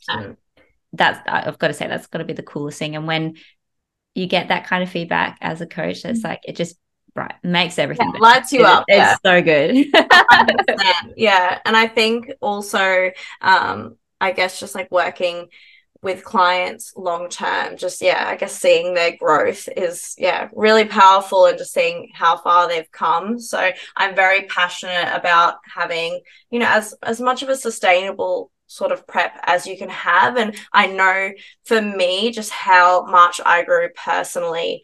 [0.93, 2.95] that's I've got to say that's got to be the coolest thing.
[2.95, 3.37] And when
[4.13, 6.27] you get that kind of feedback as a coach, it's mm-hmm.
[6.27, 6.77] like it just
[7.15, 8.85] right makes everything yeah, lights you it, up.
[8.87, 9.15] It's yeah.
[9.25, 11.13] so good.
[11.17, 13.09] yeah, and I think also,
[13.41, 15.47] um, I guess just like working
[16.03, 21.45] with clients long term just yeah i guess seeing their growth is yeah really powerful
[21.45, 26.67] and just seeing how far they've come so i'm very passionate about having you know
[26.67, 30.87] as as much of a sustainable sort of prep as you can have and i
[30.87, 31.31] know
[31.65, 34.81] for me just how much i grew personally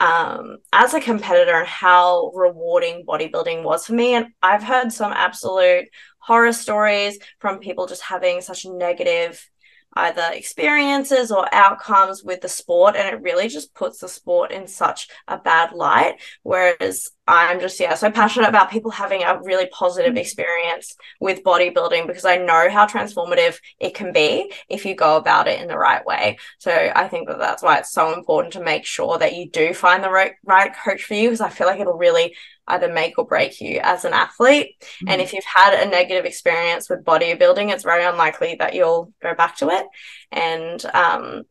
[0.00, 4.14] um, as a competitor and how rewarding bodybuilding was for me.
[4.14, 5.88] And I've heard some absolute
[6.18, 9.48] horror stories from people just having such negative
[9.96, 14.66] either experiences or outcomes with the sport and it really just puts the sport in
[14.66, 19.66] such a bad light whereas i'm just yeah so passionate about people having a really
[19.72, 20.18] positive mm.
[20.18, 25.48] experience with bodybuilding because i know how transformative it can be if you go about
[25.48, 28.62] it in the right way so i think that that's why it's so important to
[28.62, 31.66] make sure that you do find the right right coach for you because i feel
[31.66, 32.34] like it'll really
[32.68, 34.74] either make or break you as an athlete.
[34.80, 35.08] Mm-hmm.
[35.08, 39.34] And if you've had a negative experience with bodybuilding, it's very unlikely that you'll go
[39.34, 39.86] back to it.
[40.32, 41.42] And um,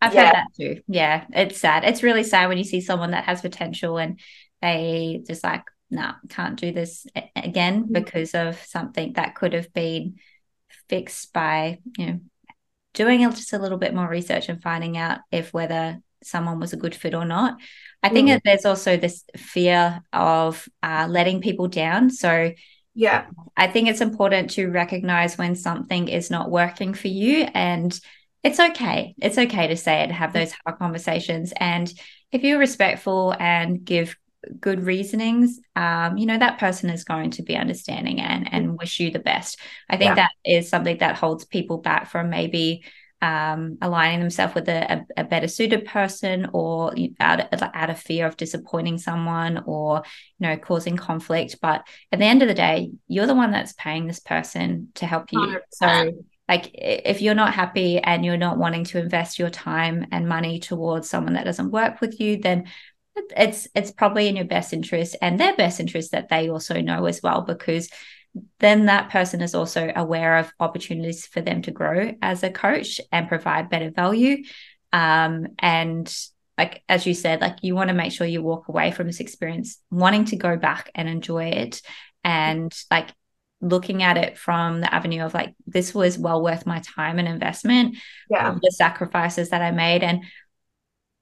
[0.00, 0.26] I've yeah.
[0.26, 0.82] heard that too.
[0.88, 1.84] Yeah, it's sad.
[1.84, 4.20] It's really sad when you see someone that has potential and
[4.60, 7.06] they just like, no, nah, can't do this
[7.36, 7.92] again mm-hmm.
[7.92, 10.16] because of something that could have been
[10.88, 12.20] fixed by, you know,
[12.92, 16.76] doing just a little bit more research and finding out if whether someone was a
[16.76, 17.58] good fit or not.
[18.02, 18.40] I think mm.
[18.44, 22.10] there's also this fear of uh, letting people down.
[22.10, 22.52] So,
[22.94, 27.98] yeah, I think it's important to recognize when something is not working for you and
[28.42, 29.14] it's okay.
[29.20, 31.52] It's okay to say it, have those hard conversations.
[31.56, 31.92] And
[32.30, 34.16] if you're respectful and give
[34.60, 39.00] good reasonings, um, you know, that person is going to be understanding and and wish
[39.00, 39.58] you the best.
[39.90, 40.14] I think yeah.
[40.14, 42.84] that is something that holds people back from maybe
[43.26, 48.24] um, aligning themselves with a, a, a, better suited person or out, out of fear
[48.24, 50.04] of disappointing someone or
[50.38, 53.72] you know causing conflict but at the end of the day you're the one that's
[53.72, 55.60] paying this person to help you 100%.
[55.72, 56.12] so
[56.48, 60.60] like if you're not happy and you're not wanting to invest your time and money
[60.60, 62.66] towards someone that doesn't work with you then
[63.36, 67.06] it's it's probably in your best interest and their best interest that they also know
[67.06, 67.88] as well because
[68.58, 73.00] then that person is also aware of opportunities for them to grow as a coach
[73.12, 74.44] and provide better value.
[74.92, 76.12] Um, and
[76.58, 79.20] like as you said like you want to make sure you walk away from this
[79.20, 81.82] experience wanting to go back and enjoy it.
[82.24, 83.10] And like
[83.60, 87.28] looking at it from the avenue of like this was well worth my time and
[87.28, 87.96] investment
[88.30, 88.54] yeah.
[88.60, 90.02] the sacrifices that i made.
[90.02, 90.24] And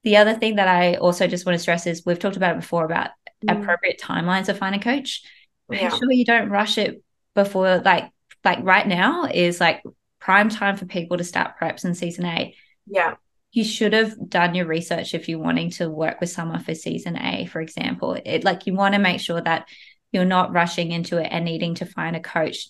[0.03, 2.61] the other thing that i also just want to stress is we've talked about it
[2.61, 3.11] before about
[3.45, 3.61] mm.
[3.61, 5.23] appropriate timelines to find a coach
[5.69, 5.89] make yeah.
[5.89, 7.01] sure you don't rush it
[7.33, 8.09] before like
[8.43, 9.83] like right now is like
[10.19, 12.55] prime time for people to start preps in season A.
[12.87, 13.15] Yeah.
[13.51, 17.17] You should have done your research if you're wanting to work with someone for season
[17.17, 18.17] A, for example.
[18.25, 19.67] It like you want to make sure that
[20.11, 22.69] you're not rushing into it and needing to find a coach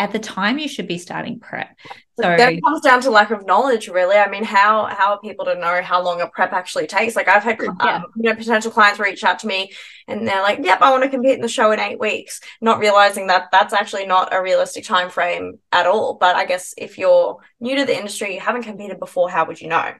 [0.00, 1.76] at the time you should be starting prep.
[2.16, 4.16] So that comes down to lack of knowledge really.
[4.16, 7.14] I mean how how are people to know how long a prep actually takes?
[7.16, 7.96] Like i've had yeah.
[7.96, 9.72] um, you know potential clients reach out to me
[10.08, 12.78] and they're like yep i want to compete in the show in eight weeks not
[12.78, 16.14] realizing that that's actually not a realistic time frame at all.
[16.14, 19.60] But i guess if you're new to the industry you haven't competed before how would
[19.60, 19.92] you know?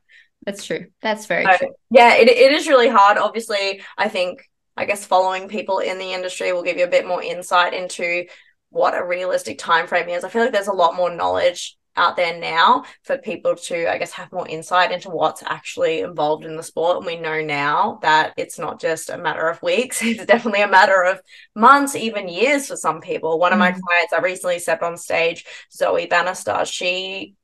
[0.47, 0.87] That's true.
[1.03, 1.75] That's very so, true.
[1.91, 3.19] yeah it, it is really hard.
[3.19, 4.41] Obviously i think
[4.77, 8.25] I guess following people in the industry will give you a bit more insight into
[8.71, 10.25] what a realistic time frame is.
[10.25, 13.99] I feel like there's a lot more knowledge out there now for people to, I
[13.99, 16.99] guess, have more insight into what's actually involved in the sport.
[16.99, 20.69] And we know now that it's not just a matter of weeks, it's definitely a
[20.69, 21.21] matter of
[21.55, 23.39] months, even years for some people.
[23.39, 23.55] One mm.
[23.55, 23.81] of my mm.
[23.81, 27.35] clients, I recently stepped on stage, Zoe Bannister, she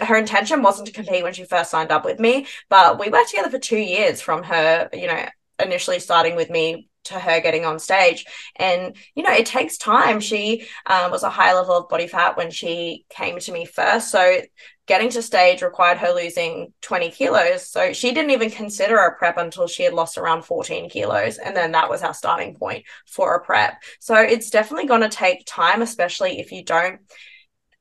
[0.00, 3.30] her intention wasn't to compete when she first signed up with me, but we worked
[3.30, 5.26] together for two years from her, you know,
[5.58, 8.24] initially starting with me to her getting on stage.
[8.56, 10.20] And you know it takes time.
[10.20, 14.10] She um, was a high level of body fat when she came to me first.
[14.10, 14.40] So
[14.86, 17.70] getting to stage required her losing 20 kilos.
[17.70, 21.38] So she didn't even consider a prep until she had lost around 14 kilos.
[21.38, 23.80] And then that was our starting point for a prep.
[24.00, 27.00] So it's definitely going to take time especially if you don't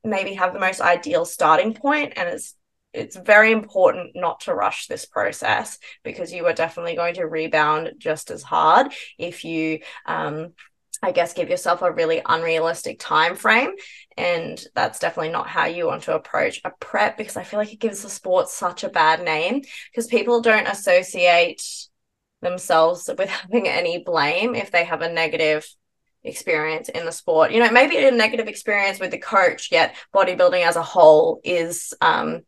[0.04, 2.56] maybe have the most ideal starting point and it's
[2.94, 7.92] it's very important not to rush this process because you are definitely going to rebound
[7.98, 10.54] just as hard if you um,
[11.02, 13.72] I guess give yourself a really unrealistic time frame
[14.18, 17.72] and that's definitely not how you want to approach a prep because I feel like
[17.72, 19.62] it gives the sport such a bad name
[19.92, 21.64] because people don't associate
[22.42, 25.66] themselves with having any blame if they have a negative
[26.24, 27.52] experience in the sport.
[27.52, 31.94] You know, maybe a negative experience with the coach, yet bodybuilding as a whole is
[32.02, 32.42] um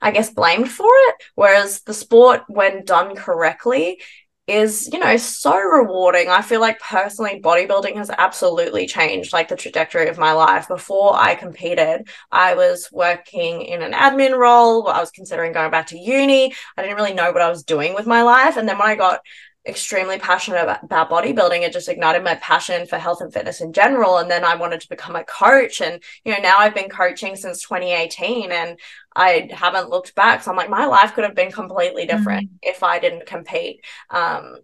[0.00, 1.16] I guess, blamed for it.
[1.34, 4.00] Whereas the sport, when done correctly,
[4.46, 6.28] is you know so rewarding.
[6.28, 10.68] I feel like personally bodybuilding has absolutely changed like the trajectory of my life.
[10.68, 14.86] Before i competed i was working in an admin role.
[14.86, 16.54] I was considering going back to uni.
[16.76, 18.56] I didn't really know what i was doing with my life.
[18.56, 19.20] And then when i got
[19.66, 23.72] extremely passionate about, about bodybuilding it just ignited my passion for health and fitness in
[23.72, 26.88] general and then i wanted to become a coach and you know now i've been
[26.88, 28.78] coaching since 2018 and
[29.14, 32.56] i haven't looked back so i'm like my life could have been completely different mm-hmm.
[32.62, 34.56] if i didn't compete um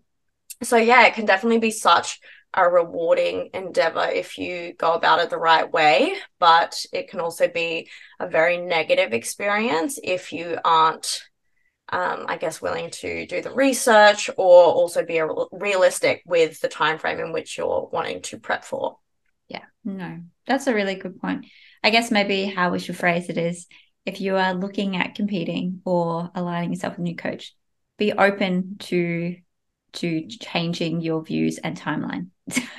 [0.63, 2.21] so yeah it can definitely be such
[2.55, 7.49] a rewarding endeavor if you go about it the right way but it can also
[7.49, 7.89] be
[8.21, 11.23] a very negative experience if you aren't
[11.93, 15.23] um, I guess, willing to do the research or also be
[15.53, 18.97] realistic with the time frame in which you're wanting to prep for.
[19.49, 21.47] Yeah, no, that's a really good point.
[21.85, 23.67] I guess maybe how we should phrase it is
[24.07, 27.55] if you are looking at competing or aligning yourself with a new coach,
[27.99, 29.37] be open to
[29.95, 32.29] to changing your views and timeline.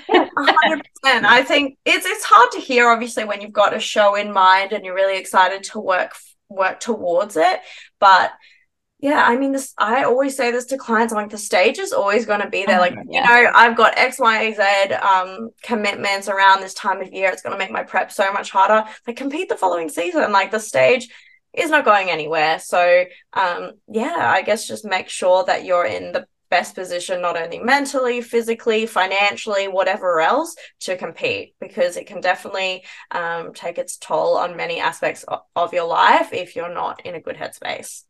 [0.10, 0.82] yeah, 100%.
[1.06, 4.72] I think it's it's hard to hear obviously when you've got a show in mind
[4.72, 6.14] and you're really excited to work
[6.50, 7.60] work towards it,
[8.00, 8.32] but
[9.04, 9.74] yeah, I mean, this.
[9.78, 11.12] I always say this to clients.
[11.12, 12.78] I'm like, the stage is always going to be there.
[12.78, 13.38] Oh like, yeah.
[13.38, 17.30] you know, I've got X, Y, Z um, commitments around this time of year.
[17.30, 18.90] It's going to make my prep so much harder.
[19.06, 20.32] Like, compete the following season.
[20.32, 21.10] Like, the stage
[21.52, 22.60] is not going anywhere.
[22.60, 27.36] So, um, yeah, I guess just make sure that you're in the best position, not
[27.36, 33.98] only mentally, physically, financially, whatever else, to compete, because it can definitely um, take its
[33.98, 38.04] toll on many aspects of, of your life if you're not in a good headspace.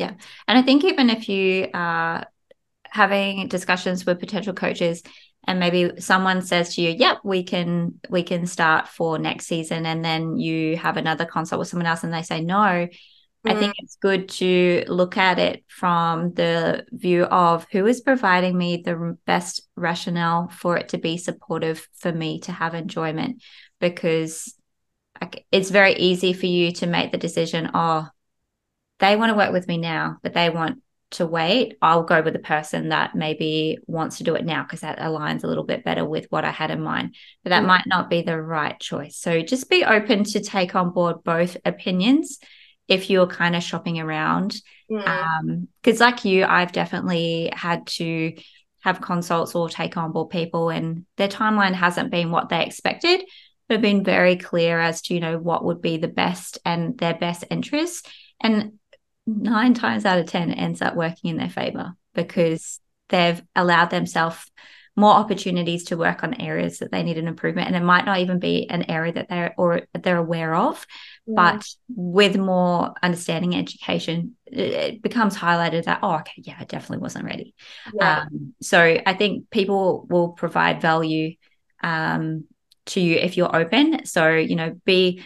[0.00, 0.14] Yeah.
[0.48, 2.26] And I think even if you are
[2.84, 5.02] having discussions with potential coaches
[5.46, 9.84] and maybe someone says to you, yep, we can we can start for next season
[9.84, 12.88] and then you have another consult with someone else and they say no.
[13.42, 13.82] I think mm.
[13.82, 19.18] it's good to look at it from the view of who is providing me the
[19.26, 23.42] best rationale for it to be supportive for me to have enjoyment
[23.80, 24.54] because
[25.52, 28.08] it's very easy for you to make the decision, oh,
[29.00, 30.80] they want to work with me now, but they want
[31.12, 34.80] to wait, I'll go with the person that maybe wants to do it now because
[34.80, 37.16] that aligns a little bit better with what I had in mind.
[37.42, 37.66] But that mm.
[37.66, 39.16] might not be the right choice.
[39.16, 42.38] So just be open to take on board both opinions
[42.86, 44.60] if you're kind of shopping around.
[44.88, 46.00] Because, mm.
[46.00, 48.34] um, like you, I've definitely had to
[48.82, 53.22] have consults or take on board people, and their timeline hasn't been what they expected.
[53.68, 57.14] But been very clear as to you know what would be the best and their
[57.14, 58.02] best interests.
[58.40, 58.79] And
[59.38, 64.50] nine times out of 10 ends up working in their favor because they've allowed themselves
[64.96, 68.18] more opportunities to work on areas that they need an improvement and it might not
[68.18, 70.84] even be an area that they're or they're aware of
[71.26, 71.34] yeah.
[71.36, 77.24] but with more understanding education it becomes highlighted that oh okay yeah i definitely wasn't
[77.24, 77.54] ready
[77.94, 78.22] yeah.
[78.22, 81.34] um, so i think people will provide value
[81.82, 82.44] um,
[82.84, 85.22] to you if you're open so you know be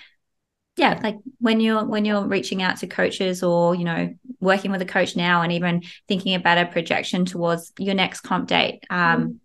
[0.77, 4.83] yeah like when you're when you're reaching out to coaches or you know working with
[4.83, 9.22] a coach now and even thinking about a projection towards your next comp date um
[9.22, 9.37] mm.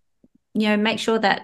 [0.53, 1.43] you know make sure that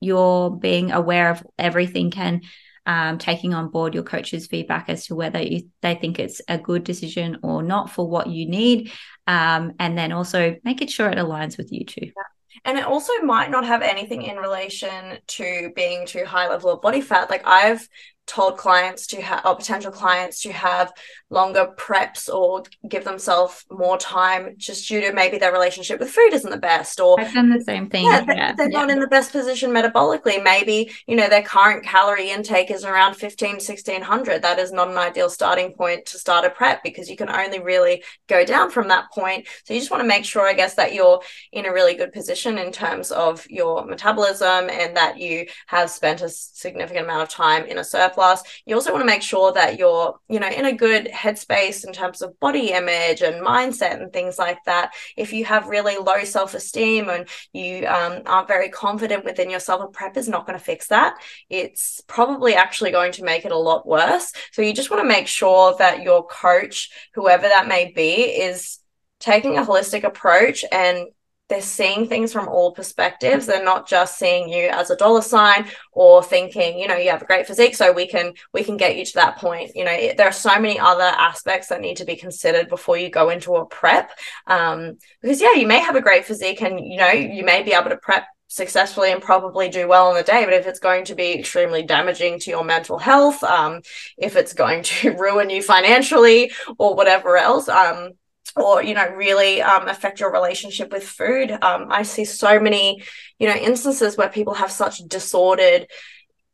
[0.00, 2.44] you're being aware of everything and
[2.86, 6.56] um, taking on board your coach's feedback as to whether you, they think it's a
[6.56, 8.90] good decision or not for what you need
[9.26, 12.22] um, and then also making sure it aligns with you too yeah.
[12.64, 16.82] And it also might not have anything in relation to being too high level of
[16.82, 17.30] body fat.
[17.30, 17.88] Like I've
[18.30, 20.92] told clients to have or potential clients to have
[21.30, 26.32] longer preps or give themselves more time just due to maybe their relationship with food
[26.32, 28.52] isn't the best or I've done the same thing yeah, yeah.
[28.52, 28.78] they're, yeah.
[28.78, 33.14] not in the best position metabolically maybe you know their current calorie intake is around
[33.14, 37.16] 15 1600 that is not an ideal starting point to start a prep because you
[37.16, 40.46] can only really go down from that point so you just want to make sure
[40.46, 41.20] i guess that you're
[41.50, 46.22] in a really good position in terms of your metabolism and that you have spent
[46.22, 48.19] a significant amount of time in a surplus
[48.66, 51.92] you also want to make sure that you're you know in a good headspace in
[51.92, 54.92] terms of body image and mindset and things like that.
[55.16, 59.88] If you have really low self-esteem and you um, aren't very confident within yourself a
[59.88, 61.16] prep is not going to fix that.
[61.48, 64.32] It's probably actually going to make it a lot worse.
[64.52, 68.78] So you just want to make sure that your coach whoever that may be is
[69.18, 71.06] taking a holistic approach and
[71.50, 73.44] they're seeing things from all perspectives.
[73.44, 77.22] They're not just seeing you as a dollar sign or thinking, you know, you have
[77.22, 79.72] a great physique, so we can we can get you to that point.
[79.74, 82.96] You know, it, there are so many other aspects that need to be considered before
[82.96, 84.12] you go into a prep.
[84.46, 87.72] Um, because yeah, you may have a great physique, and you know, you may be
[87.72, 91.04] able to prep successfully and probably do well on the day but if it's going
[91.04, 93.80] to be extremely damaging to your mental health um,
[94.18, 98.10] if it's going to ruin you financially or whatever else um,
[98.56, 103.02] or you know really um, affect your relationship with food um, i see so many
[103.38, 105.86] you know instances where people have such disordered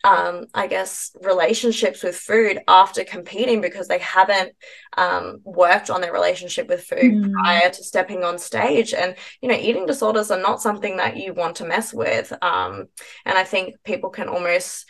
[0.07, 4.53] um, I guess, relationships with food after competing because they haven't
[4.97, 7.33] um, worked on their relationship with food mm.
[7.33, 8.95] prior to stepping on stage.
[8.95, 12.33] And, you know, eating disorders are not something that you want to mess with.
[12.41, 12.87] Um,
[13.25, 14.87] and I think people can almost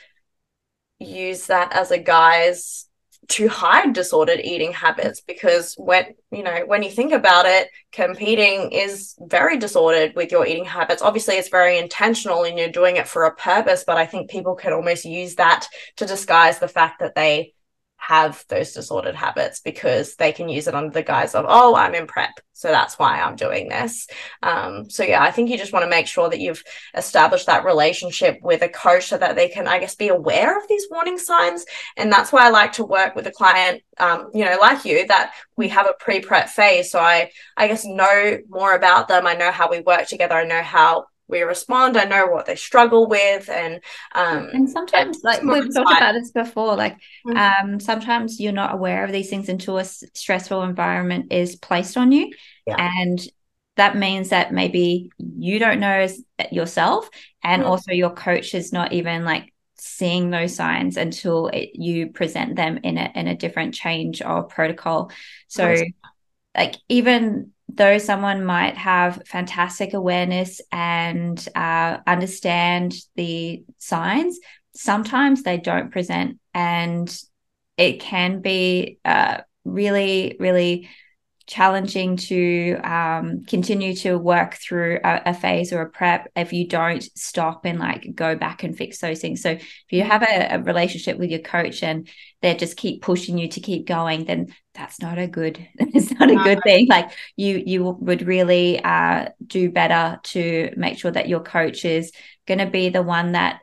[0.98, 2.85] use that as a guise
[3.28, 8.70] to hide disordered eating habits because when you know when you think about it competing
[8.72, 11.02] is very disordered with your eating habits.
[11.02, 14.54] Obviously it's very intentional and you're doing it for a purpose but i think people
[14.54, 15.66] can almost use that
[15.96, 17.52] to disguise the fact that they
[18.06, 21.94] have those disordered habits because they can use it under the guise of, oh, I'm
[21.94, 22.38] in prep.
[22.52, 24.06] So that's why I'm doing this.
[24.44, 26.62] Um, so, yeah, I think you just want to make sure that you've
[26.94, 30.68] established that relationship with a coach so that they can, I guess, be aware of
[30.68, 31.66] these warning signs.
[31.96, 35.04] And that's why I like to work with a client, um, you know, like you,
[35.08, 36.92] that we have a pre prep phase.
[36.92, 39.26] So I, I guess, know more about them.
[39.26, 40.36] I know how we work together.
[40.36, 41.96] I know how we respond.
[41.96, 43.80] I know what they struggle with, and
[44.14, 46.76] um, and sometimes like we've talked about this before.
[46.76, 46.96] Like
[47.26, 47.36] mm-hmm.
[47.36, 52.12] um, sometimes you're not aware of these things until a stressful environment is placed on
[52.12, 52.30] you,
[52.66, 52.76] yeah.
[52.78, 53.20] and
[53.76, 56.06] that means that maybe you don't know
[56.52, 57.08] yourself,
[57.42, 57.70] and mm-hmm.
[57.70, 62.78] also your coach is not even like seeing those signs until it, you present them
[62.82, 65.10] in a in a different change or protocol.
[65.48, 65.76] So,
[66.56, 74.38] like even though someone might have fantastic awareness and uh, understand the signs,
[74.74, 77.14] sometimes they don't present, and
[77.76, 80.88] it can be uh, really, really
[81.46, 86.66] challenging to um, continue to work through a, a, phase or a prep if you
[86.66, 89.42] don't stop and like go back and fix those things.
[89.42, 92.08] So if you have a, a relationship with your coach and
[92.42, 96.30] they just keep pushing you to keep going, then that's not a good it's not
[96.30, 96.88] a good thing.
[96.88, 102.10] Like you you would really uh, do better to make sure that your coach is
[102.46, 103.60] going to be the one that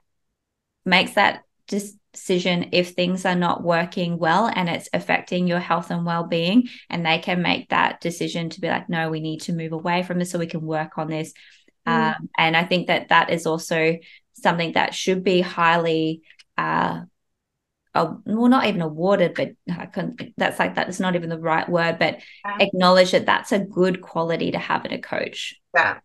[0.86, 5.89] makes that just decision if things are not working well and it's affecting your health
[5.89, 9.51] and well-being and they can make that decision to be like no we need to
[9.51, 11.34] move away from this so we can work on this
[11.88, 11.91] mm.
[11.91, 13.97] um, and i think that that is also
[14.34, 16.22] something that should be highly
[16.57, 17.01] uh,
[17.95, 19.88] uh, well, not even awarded, but I
[20.36, 22.57] that's like that is not even the right word, but yeah.
[22.59, 25.55] acknowledge that that's a good quality to have in a coach.
[25.76, 25.99] Yeah,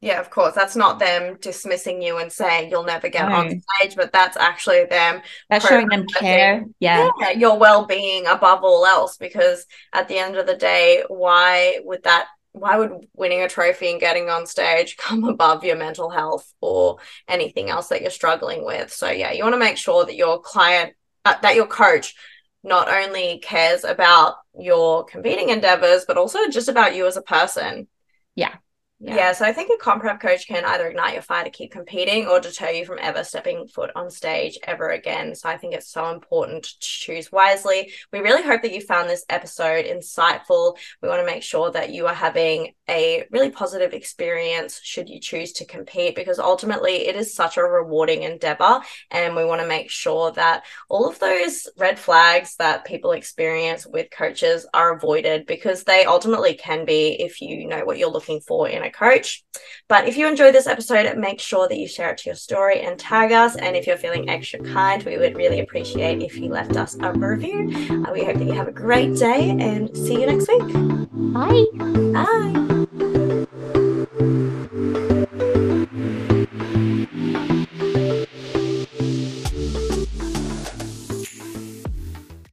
[0.00, 0.54] yeah, of course.
[0.54, 3.34] That's not them dismissing you and saying you'll never get no.
[3.34, 5.20] on stage, but that's actually them.
[5.50, 6.64] That's showing them care.
[6.78, 7.10] Yeah.
[7.20, 7.30] yeah.
[7.32, 9.18] Your well being above all else.
[9.18, 13.90] Because at the end of the day, why would that why would winning a trophy
[13.90, 16.96] and getting on stage come above your mental health or
[17.28, 18.90] anything else that you're struggling with?
[18.90, 20.94] So yeah, you want to make sure that your client
[21.26, 22.14] uh, that your coach
[22.62, 27.86] not only cares about your competing endeavors, but also just about you as a person.
[28.34, 28.54] Yeah.
[29.02, 29.16] Yeah.
[29.16, 29.32] yeah.
[29.32, 32.26] so I think a comp prep coach can either ignite your fire to keep competing
[32.26, 35.34] or deter you from ever stepping foot on stage ever again.
[35.34, 37.92] So I think it's so important to choose wisely.
[38.12, 40.76] We really hope that you found this episode insightful.
[41.00, 45.18] We want to make sure that you are having a really positive experience should you
[45.18, 48.80] choose to compete because ultimately it is such a rewarding endeavor
[49.12, 53.86] and we want to make sure that all of those red flags that people experience
[53.86, 58.40] with coaches are avoided because they ultimately can be if you know what you're looking
[58.40, 59.44] for in a coach.
[59.88, 62.80] But if you enjoyed this episode, make sure that you share it to your story
[62.80, 63.56] and tag us.
[63.56, 67.12] And if you're feeling extra kind, we would really appreciate if you left us a
[67.12, 67.70] review.
[68.06, 70.62] Uh, we hope that you have a great day and see you next week.
[71.32, 71.66] Bye.
[72.12, 73.39] Bye.